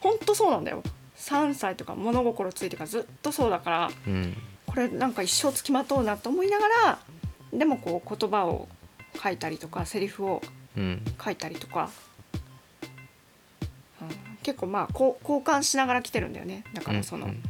[0.00, 0.82] ほんとそうなんだよ。
[1.16, 4.36] 3歳とか物心ついてからずっとそうだからうん。
[4.66, 6.98] これなんか一生つきまとうなと思いながら
[7.52, 8.68] でもこう言葉を
[9.22, 10.42] 書いたりとかセリフを
[10.76, 11.02] うん。
[11.22, 11.90] 書いたりとか、
[14.00, 14.08] うん、
[14.42, 16.64] 結構まあ交換しながら来てるんだよね。
[16.72, 17.42] だからその、うん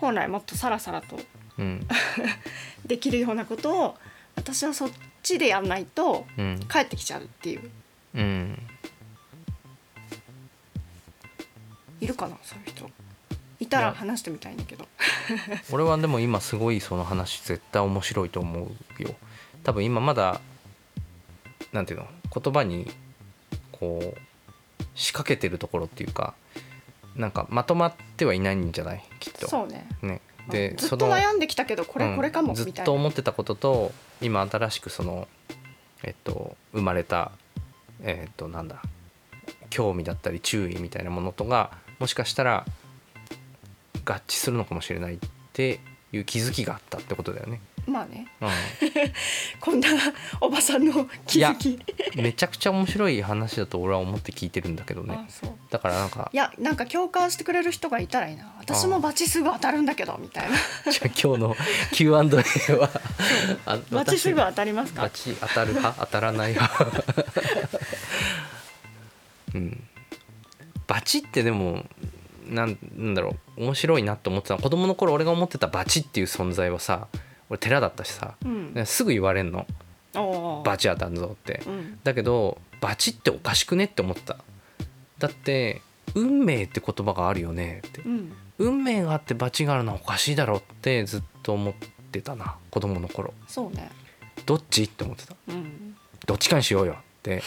[0.00, 1.18] 本来もっとさらさらと
[1.58, 1.86] うん。
[2.86, 3.96] できるようなことを
[4.34, 4.90] 私はそっ
[5.22, 6.60] ちでやんないとうん。
[6.70, 7.70] 帰ってきちゃうっていう
[8.14, 8.58] うん。
[12.00, 12.90] いるかなそういう人。
[13.60, 14.88] いたら話してみたいんだけど。
[15.70, 19.14] 俺はでも今すごいその話絶対面白いと思うよ。
[19.64, 20.40] 多分今まだ
[21.72, 22.90] なんていうの言葉に
[23.70, 24.18] こう
[24.94, 26.34] 仕掛けてるところっていうか
[27.14, 29.04] なんかまとまってはいないんじゃない？
[29.20, 29.48] きっと。
[29.48, 29.86] そうね。
[30.00, 30.20] ね。
[30.48, 32.86] でずっと悩んできたけどこれ、うんこれかもずっみたいな。
[32.86, 33.92] と思ってたことと
[34.22, 35.28] 今新しくその
[36.02, 37.30] えっと生まれた
[38.02, 38.82] えっとなんだ
[39.68, 42.64] 興味だったり注意みたいなものとがもしかしたら
[44.04, 45.18] 合致するのかもしれないっ
[45.52, 45.80] て
[46.12, 47.60] いう気づきがあったってことだよね。
[47.86, 48.26] まあね。
[48.40, 48.44] う
[49.60, 49.88] こんな
[50.40, 51.70] おばさんの気づき。
[51.70, 55.14] ん、めちゃくちゃ面白い話だと俺は思って聞いてるんだけどね。
[55.16, 55.52] あそう。
[55.70, 58.52] だからなんかいやなんか共感してくれる人がいたらいいな。
[58.58, 60.92] 私もバチすぐ当たるんだけどみたいな。
[60.92, 61.56] じゃあ今日の
[61.92, 62.16] Q&A
[62.76, 62.90] は
[63.66, 65.02] あバチすぐ私当たりますか？
[65.02, 66.06] バチ当たる派？
[66.06, 66.84] 当たらない派？
[69.54, 69.82] うん。
[70.86, 71.84] バチってでも
[72.48, 73.62] なんだろう。
[73.62, 74.60] 面白いなって思ってたの。
[74.60, 77.08] 子供の頃俺が思ってたバチっていう存在はさ
[77.48, 78.86] 俺寺だったしさうん。
[78.86, 79.66] すぐ言われんの。
[80.64, 81.62] バチ当たんぞって。
[81.66, 81.98] うん。
[82.02, 84.38] だけどバチっておかしくねって思った。
[85.18, 85.82] だって
[86.14, 88.02] 運命って言葉があるよねって。
[88.02, 88.32] うん。
[88.58, 91.74] 運命があってバチがあるのはおかしいだろってずっと思っ
[92.10, 93.32] てたな子供の頃。
[93.46, 93.90] そうね。
[94.44, 94.84] どっち？
[94.84, 95.36] って思ってた。
[95.48, 95.94] うん。
[96.26, 97.42] どっちかにしようよって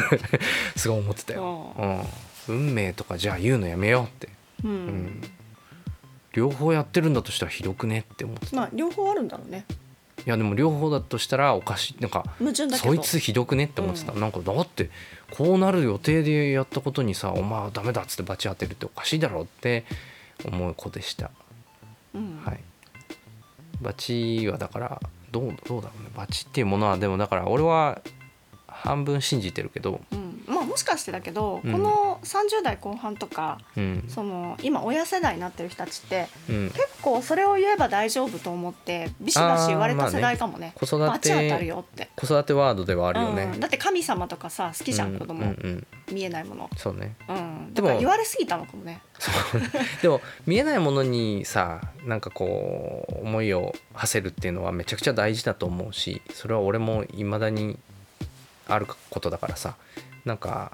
[0.76, 2.04] すごい思ってたよ、あ
[2.48, 4.76] うん、運命とかじゃあ言うのやめようって、ーううん。
[5.06, 5.22] ん、
[6.32, 8.52] 両方やってるんだとしたらひどくねって思ってた。
[8.52, 9.64] いまあ両方あるんだろうね。
[10.24, 12.00] やでも両方だとしたらおかしい。
[12.00, 12.24] なんか
[12.76, 14.20] そいつひどくねって思ってた、うん。
[14.20, 14.90] なんかだって
[15.30, 19.84] こうなる予定でやったことにさお前はダメだっつってバチ当てるっておかしいだろうって
[20.44, 21.30] 思う子でした。
[22.14, 22.40] うん。
[22.44, 22.60] はい。
[23.80, 25.00] バチはだから
[25.32, 26.10] どうどうだろうね。
[26.16, 28.00] バチっていうものはでもだから俺は
[28.82, 31.72] 半分信じてるけどうん、まあもしかしてだけど、うん。
[31.72, 34.04] この30代後半とかうん。
[34.08, 36.70] その今親世代になってる人たちってうん。
[36.70, 40.72] 結構それを言えば大丈夫と思ってビシバシ言われた世代かもね。
[40.74, 45.86] 子育バチ当たるてよって、子育てワードではあるよね、うん、だって神様とかさ好きじゃん、う子供、うんうん。
[46.12, 47.16] 見えないもの、そうね。
[47.28, 49.00] うん、でも言われすぎたのかもね。
[50.02, 57.78] でも見えないものにさなんかこう思いを馳せるっていうのはめちゃくちゃ大事だと思うしそれは俺もいまだに
[58.68, 59.76] あることだからさ。
[60.24, 60.72] なんか、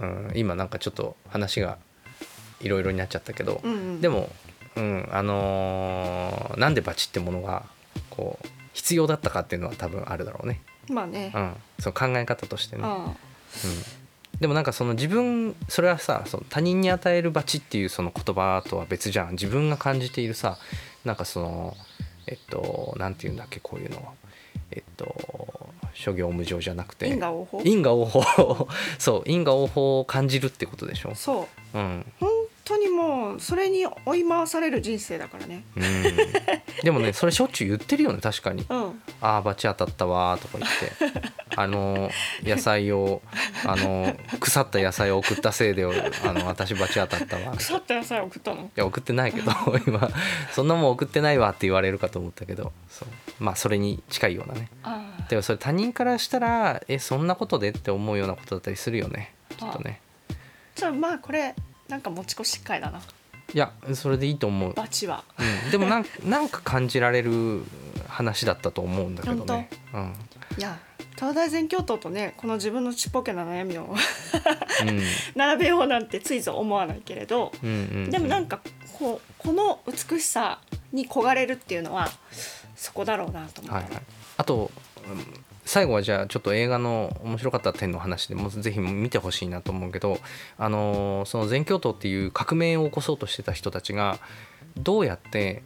[0.00, 1.78] うん、今なんかちょっと話が
[2.60, 4.00] いろいろになっちゃったけど、うんうん。
[4.00, 4.30] でも、
[4.76, 7.64] うん、あのーなんでバチってものが
[8.10, 12.82] こう必要だったかっていうのは多分あるだろうね、まあね、うん、その考え方としてね。
[12.84, 13.12] あうん。
[14.40, 19.32] でもなんかその自分それはさその他人に与えるバチっていうその言葉とは別じゃん。
[19.32, 20.58] 自分が感じているさ
[21.04, 21.76] なんかその
[22.26, 24.12] えっとなんて言うんだっけこういうのは。
[24.70, 25.68] えっと
[25.98, 27.08] 諸行無常じゃなくて。
[27.08, 27.60] 因果応報？
[27.64, 28.68] 因果応報。
[28.98, 31.78] そう因果応報を感じるってことでしょ、そう。
[31.78, 32.06] うん。
[32.20, 32.30] 本
[32.68, 35.64] 当にもうそれに追い回される人生だからね。
[35.76, 35.84] うん、
[36.82, 38.64] でもねそれしょっちゅう言ってるよね確かに。
[38.68, 41.38] うん「ああバチ当たったわ」とか言って。
[41.56, 42.08] あの
[42.44, 43.20] 野菜を
[43.66, 48.62] あの腐った野菜を送ったせいであの私バチ当たったわ腐った野菜送ったの？
[48.62, 49.50] いや送ってないけど
[49.84, 50.08] 今
[50.52, 52.72] そんなもん送ってないわって言われるかと思ったけど。
[53.40, 54.68] まあそれに近いようなね。
[55.28, 59.34] でもそれ他人からしたらえそんなことでって思うようなことだったりするよね。
[59.56, 60.00] きっとね。
[60.74, 61.54] じゃあまあこれ
[61.88, 63.00] なんか持ち越し会だな。
[63.54, 65.24] いやそれでいいと思う、バチは。
[65.38, 67.62] うん、でもなん なんか感じられる
[68.06, 69.70] 話だったと思うんだけどね。
[69.94, 70.14] うん。
[70.58, 70.78] いや
[71.16, 73.94] 東大全教頭とねこの自分のちっぽけな悩みを
[74.82, 75.02] うん。
[75.34, 77.72] 並べようなんてついぞ思わないけれどうんう
[78.08, 78.60] んでもなんか
[78.92, 80.60] こうこの美しさ
[80.92, 82.10] に焦がれるっていうのは
[82.76, 84.02] そこだろうなと思った、はいはい、
[84.36, 84.70] あと
[85.08, 90.18] うん最後はじゃあちょっと映画の面白かった点の話でもうぜひ見てほしいなと思うけど
[90.56, 94.18] あのーその全教頭っていう革命を起こそうとしてた人たちが
[94.78, 95.62] どうやって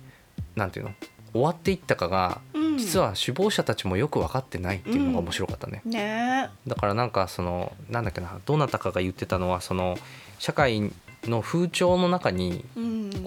[0.56, 0.94] なんていうの
[1.32, 2.78] 終わっていったかがうん。
[2.78, 5.82] 実は首謀者たちもよく分かってないっていうのが面白かったね。
[5.84, 6.50] ね。
[6.66, 9.96] だからなんかそのなんだっけなどなたかが言ってたのはその
[10.38, 10.90] 社会
[11.24, 12.64] の風潮の中に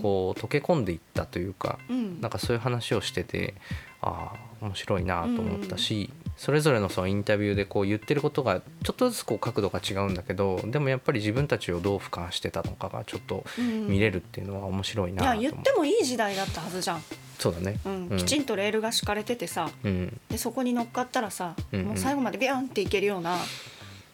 [0.01, 2.19] こう溶け込んでいったというかうん。
[2.19, 3.53] なんかそういう話をしてて
[4.01, 17.03] あああ面白いなと思ったし、それぞれのそのインタビューでこう言ってることがちょっとずつこう角度が違うんだけどでもやっぱり自分たちをどう俯瞰してたのかがちょっとうん見れるっていうのは面白いいなと思う、や言ってもいい時代だったはずじゃん、
[17.39, 18.07] そうだね、うん。
[18.09, 18.17] うん。
[18.17, 20.19] きちんとレールが敷かれててさうん。
[20.29, 21.85] でそこに乗っかったらさ、うんうん。
[21.87, 23.37] もう最後までビューンっていけるような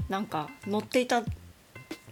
[0.09, 1.23] なんか乗っていた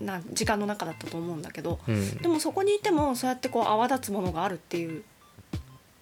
[0.02, 2.18] な時間の中だったと思うんだけどうん。
[2.18, 5.04] でもそこにいてもそうやってこう泡立つものがあるっていう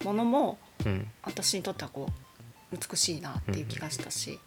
[0.04, 1.06] ものもうん。
[1.22, 2.12] 私にとってはこう
[2.72, 4.38] 美しいなっていう気がしたし、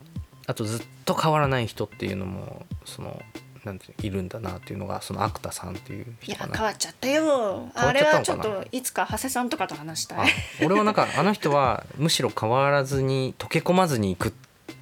[0.48, 3.22] あとずっと変わらない人っていうのもその
[3.64, 6.52] なんていういるんだなっていうのがそのアクタさんっていうい人かな。
[6.52, 7.70] や変わっちゃったよ。
[7.76, 10.32] あれはちょっといつか長谷さんとかと話したあい
[10.64, 14.32] 俺はなんかあの人はむしろ変わらずに溶け込まずにいくっ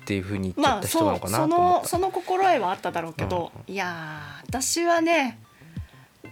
[0.06, 5.40] ていうふうに言っちゃまあった人なのかなそうそと思った、のその心得はあっただろうけど、いやー私はね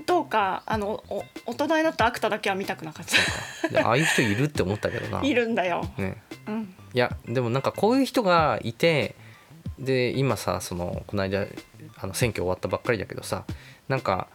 [0.07, 3.05] どうかあのお大人になったアクタだけは見たくなかっ
[3.61, 3.67] た。
[3.69, 5.23] でああいう人いるって思ったけどな。
[5.23, 6.23] いるんだよ、ね。
[6.47, 9.15] うん、いやでもなんかこういう人がいて
[9.77, 11.45] で今さそのこの間
[11.97, 13.43] あの選挙終わったばっかりだけどさ
[13.89, 14.27] なんか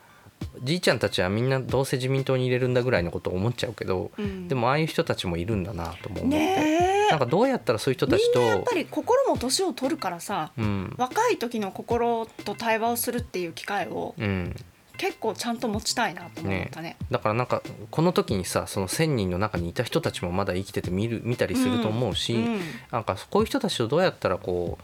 [0.62, 4.48] じいちゃんたちはみんなどうせ自民党に入れるんだぐらいのことを思っちゃうけど、うん。
[4.48, 7.10] でもああいう人たちもいるんだなとも思って、ねえ。
[7.10, 10.94] なんかどうやったらそういう人たちとやっぱり心も年を取るからさうん。
[10.98, 14.56] 若い時の心と対話をするっていう機会をうん、
[15.02, 16.96] 結構ちゃんと持ちたいなと思ったね。
[17.10, 22.60] だからなんかこの時にさその1,000人の中にいた人たちもまだ生きてて見る見たりすると思うし、うん
[22.92, 24.78] なんかこういう人たちとどうやったらこ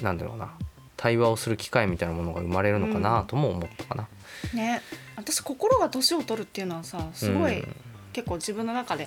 [0.00, 0.54] うなんだろうな
[0.96, 4.08] 対話をする機会みたいなものが生まれるのかなとも思ったかな。
[4.54, 4.80] ね。
[5.16, 7.76] 私心が年を取るっていうのはさすごい、うん。
[8.14, 9.06] 結構自分の中で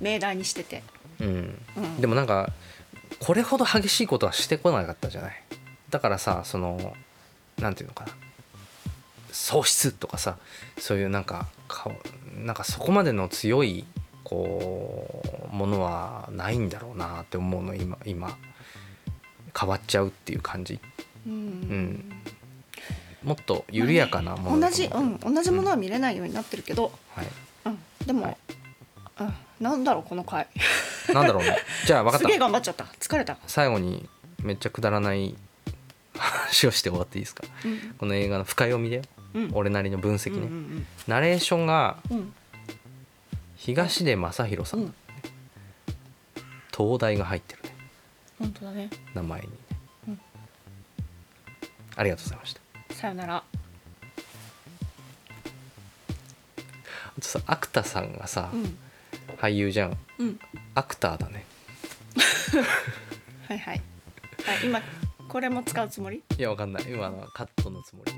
[0.00, 0.84] 命題にしてて、
[1.18, 2.52] うん、うん、でもなんか
[3.18, 5.42] これほど激しいことはしてこなかったじゃない。
[5.90, 6.94] だからさその
[7.58, 8.12] なんていうのかな
[9.36, 10.38] 喪失とかさ
[10.78, 11.90] そういうなんかか
[12.34, 13.84] なんかそこまでの強い
[14.24, 18.36] こうものはないんだろうなって思うの今今。
[19.58, 20.78] 変わっちゃうっていう感じ。
[21.26, 21.32] うん。
[21.32, 22.04] ん。
[23.24, 25.18] もっと緩やかなものだ同じ、と思う。
[25.26, 27.26] うん、同じものは見れないようになってるけど、はい、
[27.64, 28.36] うん、でも、はい。
[29.20, 30.46] うん、なんだろうこの回。
[31.12, 31.56] なんだろうね。
[31.86, 32.84] じゃあ 分かっすげえた頑張っちゃった。
[32.84, 34.06] 疲れた、最後に
[34.42, 35.34] めっちゃくだらない
[36.18, 37.44] 話をして終わっていいですか？
[37.64, 37.94] うん。
[37.98, 39.02] この映画の深読みだよ。
[39.15, 39.15] うん、
[39.52, 41.98] 俺なりの分析ね、うんナレーションが
[43.56, 44.94] 東出正宏さん、うん。
[46.76, 47.70] 東大が入ってるね。
[48.38, 48.90] 本当だね。
[49.14, 49.48] 名前に
[51.96, 52.60] ありがとうございました。
[52.94, 53.36] さよなら。
[53.36, 53.44] あ
[57.20, 58.76] とさアクタさんがさ、うん。
[59.38, 59.96] 俳優じゃん。
[60.18, 60.38] うん。
[60.74, 61.46] アクターだね。
[63.48, 63.82] はいはい。
[64.44, 64.82] はい今
[65.28, 66.22] これも使うつもり？
[66.38, 66.84] いやわかんない。
[66.86, 68.12] 今のはカットのつもり